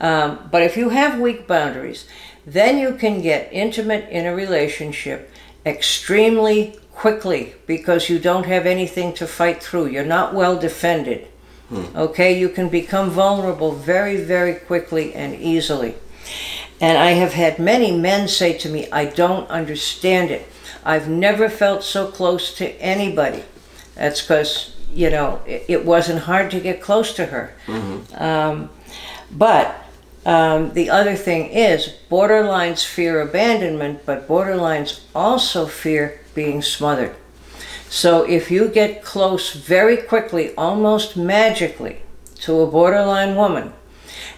Um, 0.00 0.48
but 0.50 0.62
if 0.62 0.76
you 0.76 0.88
have 0.88 1.20
weak 1.20 1.46
boundaries, 1.46 2.08
then 2.46 2.78
you 2.78 2.96
can 2.96 3.20
get 3.20 3.52
intimate 3.52 4.08
in 4.08 4.26
a 4.26 4.34
relationship 4.34 5.30
extremely 5.66 6.78
quickly 6.98 7.54
because 7.64 8.10
you 8.10 8.18
don't 8.18 8.46
have 8.46 8.66
anything 8.66 9.14
to 9.14 9.24
fight 9.24 9.62
through. 9.62 9.86
You're 9.86 10.04
not 10.04 10.34
well 10.34 10.58
defended. 10.58 11.28
Okay, 11.94 12.36
you 12.36 12.48
can 12.48 12.68
become 12.68 13.10
vulnerable 13.10 13.72
very, 13.72 14.16
very 14.16 14.54
quickly 14.54 15.14
and 15.14 15.34
easily. 15.34 15.94
And 16.80 16.98
I 16.98 17.10
have 17.12 17.34
had 17.34 17.58
many 17.58 17.92
men 17.96 18.26
say 18.26 18.56
to 18.58 18.68
me, 18.68 18.90
I 18.90 19.04
don't 19.04 19.48
understand 19.50 20.30
it. 20.30 20.48
I've 20.84 21.08
never 21.08 21.48
felt 21.48 21.84
so 21.84 22.10
close 22.10 22.54
to 22.56 22.66
anybody. 22.80 23.44
That's 23.94 24.20
because, 24.22 24.74
you 24.92 25.10
know, 25.10 25.40
it, 25.46 25.66
it 25.68 25.84
wasn't 25.84 26.20
hard 26.20 26.50
to 26.50 26.60
get 26.60 26.80
close 26.80 27.12
to 27.14 27.26
her. 27.26 27.54
Um, 28.14 28.70
but 29.30 29.84
um, 30.26 30.72
the 30.72 30.90
other 30.90 31.14
thing 31.16 31.50
is, 31.50 31.94
borderlines 32.10 32.84
fear 32.84 33.20
abandonment, 33.20 34.00
but 34.04 34.26
borderlines 34.26 35.00
also 35.14 35.66
fear 35.66 36.20
being 36.38 36.62
smothered. 36.62 37.16
So 37.90 38.22
if 38.22 38.48
you 38.48 38.68
get 38.68 39.02
close 39.02 39.52
very 39.54 39.96
quickly, 39.96 40.54
almost 40.54 41.16
magically, 41.16 41.96
to 42.42 42.60
a 42.60 42.70
borderline 42.70 43.34
woman, 43.34 43.72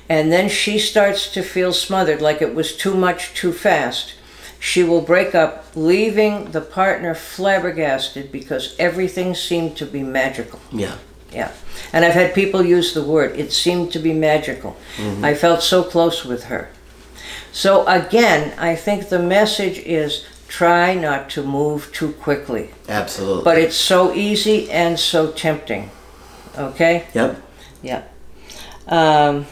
and 0.08 0.32
then 0.32 0.48
she 0.48 0.78
starts 0.78 1.30
to 1.34 1.42
feel 1.42 1.74
smothered 1.74 2.22
like 2.22 2.40
it 2.40 2.54
was 2.54 2.74
too 2.74 2.94
much 2.94 3.34
too 3.34 3.52
fast, 3.52 4.14
she 4.58 4.82
will 4.82 5.02
break 5.02 5.34
up, 5.34 5.66
leaving 5.74 6.52
the 6.52 6.62
partner 6.62 7.14
flabbergasted 7.14 8.32
because 8.32 8.74
everything 8.78 9.34
seemed 9.34 9.76
to 9.76 9.84
be 9.84 10.02
magical. 10.02 10.60
Yeah. 10.72 10.96
Yeah. 11.30 11.52
And 11.92 12.04
I've 12.04 12.20
had 12.22 12.34
people 12.34 12.64
use 12.64 12.94
the 12.94 13.04
word, 13.04 13.38
it 13.38 13.52
seemed 13.52 13.92
to 13.92 13.98
be 13.98 14.14
magical. 14.14 14.74
Mm-hmm. 14.96 15.24
I 15.24 15.34
felt 15.34 15.62
so 15.62 15.82
close 15.82 16.24
with 16.24 16.44
her. 16.44 16.70
So 17.52 17.86
again, 17.86 18.58
I 18.58 18.74
think 18.74 19.08
the 19.08 19.18
message 19.18 19.78
is 19.80 20.24
try 20.50 20.94
not 20.94 21.30
to 21.30 21.44
move 21.44 21.92
too 21.92 22.12
quickly. 22.12 22.70
Absolutely. 22.88 23.44
But 23.44 23.56
it's 23.56 23.76
so 23.76 24.12
easy 24.12 24.68
and 24.68 24.98
so 24.98 25.30
tempting. 25.30 25.90
Okay? 26.58 27.06
yep. 27.14 27.40
Yep. 27.82 28.14
Um, 28.88 29.46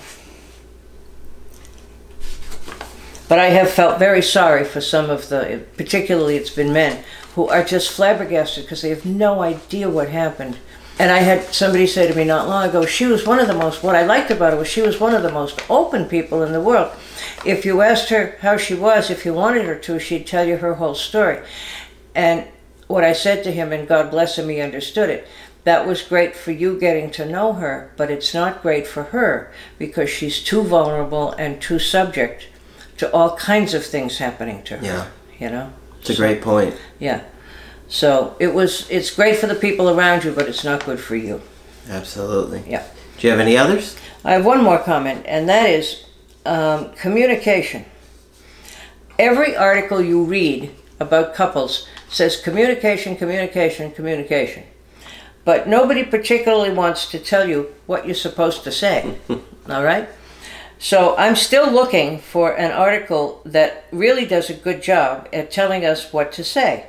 but 3.29 3.39
I 3.39 3.51
have 3.51 3.71
felt 3.71 4.01
very 4.01 4.21
sorry 4.21 4.65
for 4.65 4.81
some 4.81 5.09
of 5.09 5.29
the, 5.29 5.65
particularly 5.77 6.37
it's 6.37 6.51
been 6.51 6.73
men, 6.73 7.05
who 7.37 7.49
are 7.49 7.63
just 7.63 7.93
flabbergasted 7.93 8.65
because 8.65 8.83
they 8.83 8.89
have 8.89 9.07
no 9.07 9.41
idea 9.41 9.89
what 9.89 10.09
happened. 10.09 10.59
And 10.99 11.13
I 11.13 11.19
had 11.19 11.55
somebody 11.55 11.87
say 11.87 12.09
to 12.09 12.17
me 12.17 12.25
not 12.25 12.49
long 12.49 12.69
ago, 12.69 12.85
she 12.85 13.07
was 13.07 13.25
one 13.25 13.39
of 13.39 13.47
the 13.47 13.55
most, 13.55 13.85
what 13.85 13.95
I 13.95 14.05
liked 14.05 14.31
about 14.33 14.53
her 14.53 14.59
was 14.59 14.69
she 14.69 14.83
was 14.83 14.99
one 14.99 15.15
of 15.15 15.23
the 15.23 15.31
most 15.31 15.61
open 15.71 16.07
people 16.07 16.43
in 16.43 16.53
the 16.53 16.61
world. 16.61 16.93
If 17.47 17.65
you 17.65 17.83
asked 17.83 18.09
her 18.09 18.37
how 18.41 18.57
she 18.57 18.75
was, 18.75 19.09
if 19.09 19.25
you 19.25 19.33
wanted 19.33 19.65
her 19.65 19.77
to, 19.77 20.01
she'd 20.01 20.27
tell 20.27 20.45
you 20.45 20.57
her 20.57 20.75
whole 20.75 20.97
story. 20.97 21.41
And 22.17 22.49
what 22.89 23.05
I 23.05 23.13
said 23.13 23.45
to 23.45 23.53
him, 23.53 23.73
and 23.73 23.87
God 23.87 24.11
bless 24.11 24.39
him, 24.39 24.49
he 24.49 24.61
understood 24.61 25.09
it. 25.09 25.29
That 25.63 25.87
was 25.87 26.03
great 26.03 26.35
for 26.35 26.51
you 26.51 26.81
getting 26.81 27.11
to 27.13 27.27
know 27.27 27.53
her, 27.53 27.93
but 27.97 28.11
it's 28.11 28.35
not 28.35 28.63
great 28.63 28.87
for 28.87 29.05
her 29.05 29.53
because 29.79 30.11
she's 30.11 30.43
too 30.43 30.63
vulnerable 30.63 31.33
and 31.33 31.61
too 31.61 31.79
subject 31.79 32.49
to 32.97 33.13
all 33.13 33.37
kinds 33.37 33.75
of 33.75 33.85
things 33.85 34.19
happening 34.19 34.63
to 34.65 34.79
her. 34.79 34.85
Yeah. 34.85 35.07
You 35.39 35.51
know? 35.51 35.73
It's 36.01 36.11
a 36.11 36.17
great 36.17 36.43
point. 36.43 36.77
Yeah. 36.99 37.23
So 37.89 38.37
it 38.39 38.55
was 38.55 38.89
it's 38.91 39.11
great 39.11 39.37
for 39.37 39.47
the 39.47 39.55
people 39.55 39.89
around 39.91 40.25
you, 40.25 40.33
but 40.33 40.47
it's 40.49 40.65
not 40.65 40.85
good 40.85 41.01
for 41.01 41.17
you. 41.17 41.41
Absolutely. 41.89 42.63
Yeah. 42.69 42.87
Do 43.19 43.27
you 43.27 43.31
have 43.31 43.41
any 43.41 43.57
others? 43.57 43.97
I 44.25 44.33
have 44.33 44.45
one 44.45 44.63
more 44.63 44.79
comment, 44.79 45.25
and 45.27 45.49
that 45.49 45.69
is 45.71 46.05
um, 46.45 46.93
communication. 46.93 47.87
Every 49.19 49.57
article 49.57 50.01
you 50.01 50.23
read 50.23 50.71
about 51.01 51.35
couples 51.35 51.89
says 52.09 52.41
communication, 52.41 53.17
communication, 53.17 53.91
communication. 53.93 54.65
But 55.45 55.67
nobody 55.67 56.05
particularly 56.05 56.71
wants 56.71 57.11
to 57.11 57.19
tell 57.19 57.49
you 57.49 57.75
what 57.87 58.07
you're 58.07 58.15
supposed 58.15 58.65
to 58.65 58.73
say. 58.73 59.17
All 59.69 59.83
right? 59.83 60.09
So 60.79 61.17
I'm 61.17 61.35
still 61.35 61.71
looking 61.71 62.21
for 62.21 62.57
an 62.57 62.71
article 62.71 63.41
that 63.45 63.87
really 63.91 64.27
does 64.27 64.51
a 64.51 64.55
good 64.55 64.83
job 64.83 65.29
at 65.33 65.51
telling 65.51 65.85
us 65.85 66.13
what 66.13 66.33
to 66.33 66.45
say. 66.45 66.87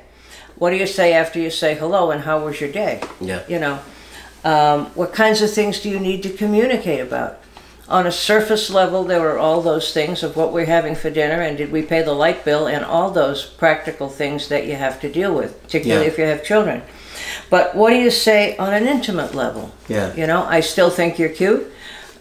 What 0.60 0.70
do 0.70 0.76
you 0.76 0.86
say 0.86 1.14
after 1.14 1.40
you 1.40 1.48
say 1.48 1.74
hello 1.74 2.10
and 2.10 2.20
how 2.20 2.44
was 2.44 2.60
your 2.60 2.70
day? 2.70 3.00
Yeah. 3.18 3.42
You 3.48 3.58
know, 3.58 3.78
um, 4.44 4.86
what 4.94 5.14
kinds 5.14 5.40
of 5.40 5.50
things 5.50 5.80
do 5.80 5.88
you 5.88 5.98
need 5.98 6.22
to 6.24 6.28
communicate 6.28 7.00
about? 7.00 7.38
On 7.88 8.06
a 8.06 8.12
surface 8.12 8.68
level, 8.68 9.02
there 9.02 9.26
are 9.30 9.38
all 9.38 9.62
those 9.62 9.94
things 9.94 10.22
of 10.22 10.36
what 10.36 10.52
we're 10.52 10.66
having 10.66 10.94
for 10.94 11.08
dinner 11.08 11.40
and 11.40 11.56
did 11.56 11.72
we 11.72 11.80
pay 11.80 12.02
the 12.02 12.12
light 12.12 12.44
bill 12.44 12.66
and 12.68 12.84
all 12.84 13.10
those 13.10 13.42
practical 13.46 14.10
things 14.10 14.48
that 14.48 14.66
you 14.66 14.76
have 14.76 15.00
to 15.00 15.10
deal 15.10 15.34
with, 15.34 15.60
particularly 15.62 16.04
Yeah. 16.04 16.12
if 16.12 16.18
you 16.18 16.24
have 16.26 16.44
children. 16.44 16.82
But 17.48 17.74
what 17.74 17.88
do 17.90 17.96
you 17.96 18.10
say 18.10 18.54
on 18.58 18.74
an 18.74 18.86
intimate 18.86 19.34
level? 19.34 19.72
Yeah. 19.88 20.14
You 20.14 20.26
know, 20.26 20.44
I 20.44 20.60
still 20.60 20.90
think 20.90 21.18
you're 21.18 21.30
cute. 21.30 21.72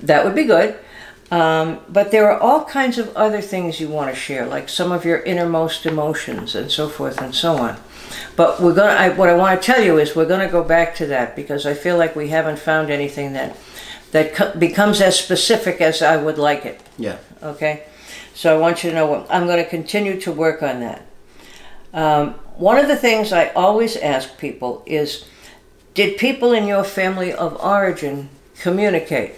That 0.02 0.24
would 0.24 0.34
be 0.34 0.46
good. 0.46 0.76
Um, 1.30 1.80
but 1.90 2.10
there 2.12 2.32
are 2.32 2.40
all 2.40 2.64
kinds 2.64 2.98
of 2.98 3.16
other 3.18 3.42
things 3.42 3.82
you 3.82 3.90
want 3.90 4.10
to 4.10 4.16
share, 4.16 4.48
like 4.48 4.70
some 4.70 4.94
of 4.94 5.04
your 5.04 5.20
innermost 5.20 5.86
emotions 5.86 6.56
and 6.56 6.72
so 6.72 6.88
forth 6.88 7.22
and 7.22 7.36
so 7.36 7.58
on. 7.58 7.78
But 8.36 8.62
we're 8.62 8.74
gonna. 8.74 8.94
I, 8.94 9.10
what 9.10 9.30
I 9.30 9.36
want 9.36 9.62
to 9.62 9.66
tell 9.66 9.84
you 9.84 9.98
is 9.98 10.16
we're 10.16 10.26
going 10.26 10.46
to 10.46 10.52
go 10.52 10.64
back 10.64 10.96
to 10.96 11.06
that 11.08 11.36
because 11.36 11.66
I 11.66 11.74
feel 11.74 11.98
like 11.98 12.16
we 12.16 12.30
haven't 12.30 12.60
found 12.60 12.90
anything 12.90 13.34
that 13.34 13.56
that 14.12 14.34
co- 14.34 14.56
becomes 14.58 15.02
as 15.02 15.20
specific 15.20 15.82
as 15.82 16.02
I 16.02 16.18
would 16.18 16.38
like 16.38 16.66
it. 16.66 16.82
Yeah. 16.98 17.18
Okay, 17.44 17.84
so 18.34 18.56
I 18.56 18.60
want 18.60 18.84
you 18.84 18.90
to 18.90 18.96
know 18.96 19.08
what 19.08 19.28
I'm 19.30 19.46
going 19.46 19.64
to 19.64 19.70
continue 19.70 20.20
to 20.22 20.32
work 20.32 20.64
on 20.64 20.80
that. 20.80 21.06
Um, 21.94 22.34
one 22.56 22.78
of 22.78 22.88
the 22.88 22.98
things 22.98 23.32
I 23.32 23.50
always 23.50 23.96
ask 23.98 24.38
people 24.38 24.84
is, 24.86 25.26
did 25.94 26.18
people 26.18 26.52
in 26.54 26.68
your 26.68 26.84
family 26.84 27.34
of 27.34 27.56
origin 27.64 28.30
communicate? 28.60 29.36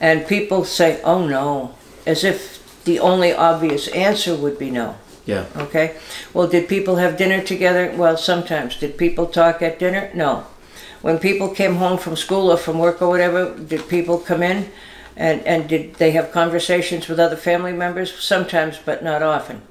And 0.00 0.26
people 0.26 0.64
say, 0.64 1.00
oh 1.02 1.26
no, 1.26 1.74
as 2.06 2.24
if 2.24 2.84
the 2.84 2.98
only 2.98 3.32
obvious 3.32 3.88
answer 3.88 4.34
would 4.34 4.58
be 4.58 4.70
no. 4.70 4.96
Yeah. 5.30 5.46
Okay. 5.56 5.96
Well, 6.34 6.48
did 6.48 6.68
people 6.68 6.96
have 6.96 7.16
dinner 7.16 7.40
together? 7.40 7.92
Well, 7.96 8.16
sometimes. 8.16 8.76
Did 8.76 8.98
people 8.98 9.26
talk 9.26 9.62
at 9.62 9.78
dinner? 9.78 10.10
No. 10.12 10.44
When 11.02 11.18
people 11.18 11.48
came 11.50 11.76
home 11.76 11.98
from 11.98 12.16
school 12.16 12.50
or 12.50 12.56
from 12.56 12.78
work 12.78 13.00
or 13.00 13.08
whatever, 13.08 13.56
did 13.56 13.88
people 13.88 14.18
come 14.18 14.42
in 14.42 14.70
and, 15.16 15.40
and 15.46 15.68
did 15.68 15.94
they 15.94 16.10
have 16.10 16.32
conversations 16.32 17.06
with 17.08 17.20
other 17.20 17.36
family 17.36 17.72
members? 17.72 18.12
Sometimes, 18.12 18.78
but 18.84 19.04
not 19.04 19.22
often. 19.22 19.62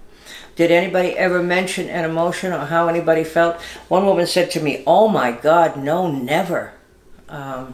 Did 0.55 0.71
anybody 0.71 1.17
ever 1.17 1.43
mention 1.43 1.89
an 1.89 2.05
emotion 2.05 2.53
or 2.53 2.65
how 2.65 2.87
anybody 2.87 3.23
felt? 3.23 3.61
One 3.89 4.05
woman 4.05 4.27
said 4.27 4.51
to 4.51 4.61
me, 4.61 4.83
Oh 4.87 5.07
my 5.09 5.31
God, 5.31 5.77
no, 5.77 6.09
never. 6.09 6.73
Um, 7.27 7.73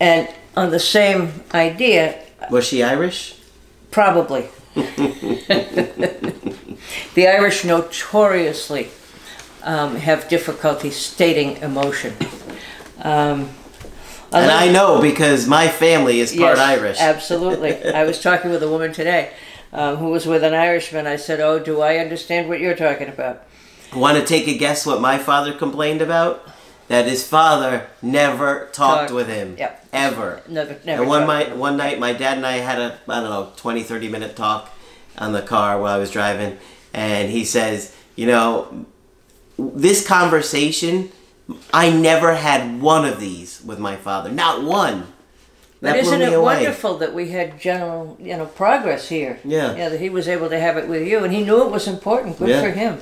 and 0.00 0.28
on 0.56 0.70
the 0.70 0.80
same 0.80 1.42
idea, 1.52 2.22
Was 2.50 2.66
she 2.66 2.82
Irish? 2.82 3.34
Probably. 3.90 4.48
The 7.14 7.26
Irish 7.26 7.64
notoriously 7.64 8.88
um, 9.62 9.96
have 9.96 10.28
difficulty 10.28 10.90
stating 10.90 11.56
emotion. 11.58 12.14
Um, 13.02 13.50
And 14.32 14.50
I 14.50 14.70
know 14.70 15.00
because 15.00 15.46
my 15.46 15.68
family 15.68 16.20
is 16.20 16.30
part 16.30 16.58
yes, 16.58 16.58
Irish. 16.58 17.00
Absolutely. 17.00 17.84
I 17.86 18.04
was 18.04 18.20
talking 18.20 18.50
with 18.50 18.62
a 18.62 18.68
woman 18.68 18.92
today 18.92 19.32
um, 19.72 19.96
who 19.96 20.10
was 20.10 20.26
with 20.26 20.44
an 20.44 20.52
Irishman. 20.54 21.06
I 21.06 21.16
said, 21.16 21.40
Oh, 21.40 21.58
do 21.58 21.80
I 21.80 21.98
understand 21.98 22.48
what 22.48 22.60
you're 22.60 22.76
talking 22.76 23.08
about? 23.08 23.42
Want 23.94 24.18
to 24.18 24.24
take 24.24 24.46
a 24.46 24.58
guess 24.58 24.84
what 24.84 25.00
my 25.00 25.16
father 25.16 25.52
complained 25.52 26.02
about? 26.02 26.46
That 26.88 27.06
his 27.06 27.26
father 27.26 27.88
never 28.00 28.68
talked 28.72 29.10
with 29.10 29.26
him. 29.28 29.56
Yep. 29.58 29.86
Ever. 29.92 30.42
Never, 30.48 30.78
never. 30.84 31.02
and 31.02 31.08
one, 31.08 31.26
my, 31.26 31.52
one 31.54 31.76
night, 31.76 31.98
my 31.98 32.12
dad 32.12 32.36
and 32.36 32.46
I 32.46 32.58
had 32.58 32.78
a, 32.78 32.98
I 33.08 33.20
don't 33.20 33.30
know, 33.30 33.52
20, 33.56 33.82
30 33.82 34.08
minute 34.08 34.36
talk 34.36 34.70
on 35.18 35.32
the 35.32 35.42
car 35.42 35.80
while 35.80 35.94
I 35.94 35.98
was 35.98 36.10
driving. 36.10 36.58
And 36.92 37.30
he 37.30 37.44
says, 37.44 37.94
you 38.14 38.26
know, 38.26 38.86
this 39.58 40.06
conversation, 40.06 41.10
I 41.72 41.90
never 41.90 42.34
had 42.34 42.80
one 42.80 43.04
of 43.04 43.20
these 43.20 43.62
with 43.62 43.78
my 43.78 43.96
father. 43.96 44.30
Not 44.30 44.62
one. 44.62 45.12
But 45.80 45.92
That 45.92 45.96
isn't 45.98 46.22
it 46.22 46.40
wonderful 46.40 46.98
that 46.98 47.14
we 47.14 47.28
had 47.28 47.60
general, 47.60 48.16
you 48.18 48.36
know, 48.36 48.46
progress 48.46 49.08
here? 49.08 49.38
Yeah. 49.44 49.76
Yeah, 49.76 49.88
that 49.90 50.00
he 50.00 50.08
was 50.08 50.26
able 50.26 50.48
to 50.48 50.58
have 50.58 50.78
it 50.78 50.88
with 50.88 51.06
you, 51.06 51.22
and 51.22 51.32
he 51.32 51.44
knew 51.44 51.62
it 51.62 51.70
was 51.70 51.86
important. 51.86 52.38
Good 52.38 52.48
Yeah. 52.48 52.62
for 52.62 52.70
him. 52.70 52.98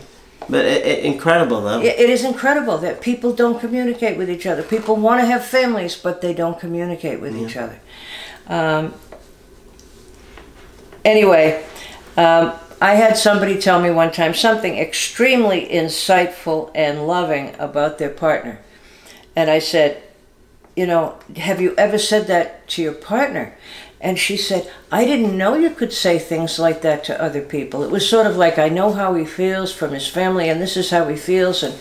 But 0.49 0.65
it, 0.65 0.85
it, 0.85 1.05
incredible, 1.05 1.63
though. 1.63 1.81
It, 1.81 1.99
it 1.99 2.11
is 2.11 2.25
incredible 2.25 2.77
that 2.79 3.01
people 3.01 3.33
don't 3.33 3.61
communicate 3.61 4.19
with 4.19 4.29
each 4.29 4.45
other. 4.45 4.63
People 4.63 4.97
want 4.97 5.21
to 5.21 5.27
have 5.27 5.45
families, 5.45 5.97
but 5.97 6.21
they 6.21 6.35
don't 6.35 6.59
communicate 6.59 7.21
with 7.21 7.37
each 7.37 7.57
other. 7.57 7.81
Um, 8.49 8.93
anyway, 11.05 11.65
um, 12.17 12.53
I 12.81 12.95
had 12.95 13.17
somebody 13.17 13.59
tell 13.59 13.81
me 13.81 13.91
one 13.91 14.13
time 14.13 14.35
something 14.35 14.77
extremely 14.77 15.67
insightful 15.67 16.71
and 16.75 17.07
loving 17.07 17.55
about 17.59 17.99
their 17.99 18.11
partner. 18.11 18.61
And 19.35 19.51
I 19.51 19.59
said, 19.59 20.03
You 20.77 20.87
know, 20.87 21.19
have 21.37 21.61
you 21.61 21.75
ever 21.77 21.99
said 21.99 22.27
that 22.27 22.69
to 22.69 22.83
your 22.83 22.93
partner? 22.93 23.57
And 24.01 24.19
she 24.19 24.37
said, 24.37 24.71
I 24.93 25.07
didn't 25.07 25.37
know 25.37 25.55
you 25.55 25.71
could 25.71 25.93
say 25.93 26.19
things 26.19 26.59
like 26.59 26.83
that 26.83 27.05
to 27.05 27.23
other 27.23 27.41
people. 27.41 27.83
It 27.83 27.91
was 27.91 28.07
sort 28.07 28.27
of 28.27 28.37
like, 28.37 28.59
I 28.59 28.69
know 28.69 28.93
how 28.93 29.15
he 29.15 29.25
feels 29.25 29.73
from 29.73 29.93
his 29.93 30.07
family, 30.07 30.51
and 30.51 30.61
this 30.61 30.77
is 30.77 30.91
how 30.91 31.09
he 31.09 31.17
feels, 31.17 31.63
and 31.63 31.75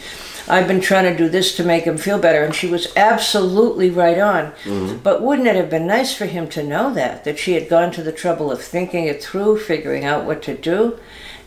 I've 0.47 0.67
been 0.67 0.82
trying 0.82 1.06
to 1.06 1.17
do 1.17 1.29
this 1.29 1.56
to 1.56 1.63
make 1.63 1.86
him 1.86 1.97
feel 1.97 2.19
better. 2.19 2.43
And 2.43 2.53
she 2.53 2.67
was 2.67 2.93
absolutely 2.95 3.89
right 3.89 4.19
on. 4.19 4.53
But 5.01 5.21
wouldn't 5.21 5.47
it 5.47 5.56
have 5.56 5.69
been 5.69 5.88
nice 5.88 6.15
for 6.15 6.25
him 6.25 6.49
to 6.49 6.63
know 6.63 6.93
that? 6.93 7.23
That 7.23 7.39
she 7.39 7.53
had 7.53 7.69
gone 7.69 7.91
to 7.91 8.03
the 8.03 8.12
trouble 8.12 8.51
of 8.51 8.62
thinking 8.62 9.06
it 9.06 9.23
through, 9.23 9.60
figuring 9.60 10.03
out 10.06 10.25
what 10.25 10.41
to 10.43 10.56
do, 10.58 10.99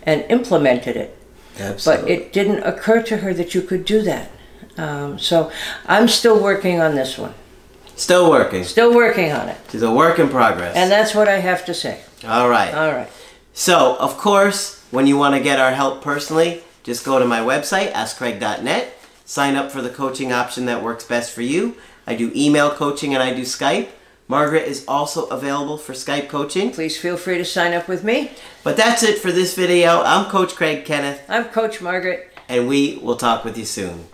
and 0.03 0.25
implemented 0.29 0.97
it. 0.97 1.17
Absolutely. 1.59 2.03
But 2.03 2.11
it 2.11 2.33
didn't 2.33 2.63
occur 2.65 3.03
to 3.03 3.19
her 3.19 3.35
that 3.35 3.55
you 3.55 3.63
could 3.63 3.85
do 3.85 4.03
that. 4.03 4.31
Um, 4.77 5.19
so 5.19 5.51
I'm 5.87 6.09
still 6.09 6.43
working 6.43 6.81
on 6.81 6.95
this 6.95 7.17
one. 7.17 7.35
Still 7.97 8.29
working. 8.29 8.63
Still 8.65 8.95
working 8.95 9.33
on 9.33 9.49
it. 9.49 9.57
It's 9.73 9.83
a 9.83 9.91
work 9.91 10.19
in 10.19 10.29
progress. 10.29 10.77
And 10.77 10.91
that's 10.91 11.15
what 11.15 11.29
I 11.29 11.39
have 11.39 11.65
to 11.65 11.75
say. 11.75 12.03
All 12.27 12.49
right. 12.49 12.75
All 12.75 12.93
right. 12.93 13.09
So, 13.55 13.97
of 13.99 14.19
course, 14.19 14.85
when 14.91 15.07
you 15.07 15.17
want 15.17 15.35
to 15.35 15.41
get 15.41 15.59
our 15.59 15.73
help 15.73 16.03
personally, 16.03 16.63
just 16.87 17.05
go 17.05 17.19
to 17.19 17.27
my 17.27 17.41
website, 17.41 17.93
askcraig.net, 17.93 18.97
sign 19.25 19.57
up 19.57 19.73
for 19.73 19.83
the 19.83 19.91
coaching 19.91 20.33
option 20.33 20.67
that 20.67 20.85
works 20.85 21.05
best 21.05 21.35
for 21.35 21.43
you. 21.43 21.75
I 22.07 22.15
do 22.15 22.31
email 22.35 22.71
coaching 22.71 23.13
and 23.13 23.21
I 23.21 23.35
do 23.35 23.43
Skype. 23.43 23.89
Margaret 24.29 24.69
is 24.69 24.85
also 24.87 25.27
available 25.27 25.79
for 25.79 25.95
Skype 25.95 26.29
coaching. 26.29 26.71
Please 26.71 26.97
feel 26.97 27.17
free 27.17 27.39
to 27.39 27.45
sign 27.45 27.75
up 27.75 27.89
with 27.89 28.05
me. 28.05 28.31
But 28.63 28.77
that's 28.77 29.03
it 29.03 29.19
for 29.19 29.33
this 29.33 29.57
video. 29.57 30.03
I'm 30.05 30.31
Coach 30.31 30.55
Craig 30.55 30.85
Kenneth, 30.85 31.23
I'm 31.29 31.47
Coach 31.47 31.81
Margaret. 31.81 32.33
and 32.49 32.69
we 32.69 32.99
will 33.03 33.17
talk 33.17 33.45
with 33.45 33.59
you 33.59 33.65
soon. 33.65 34.07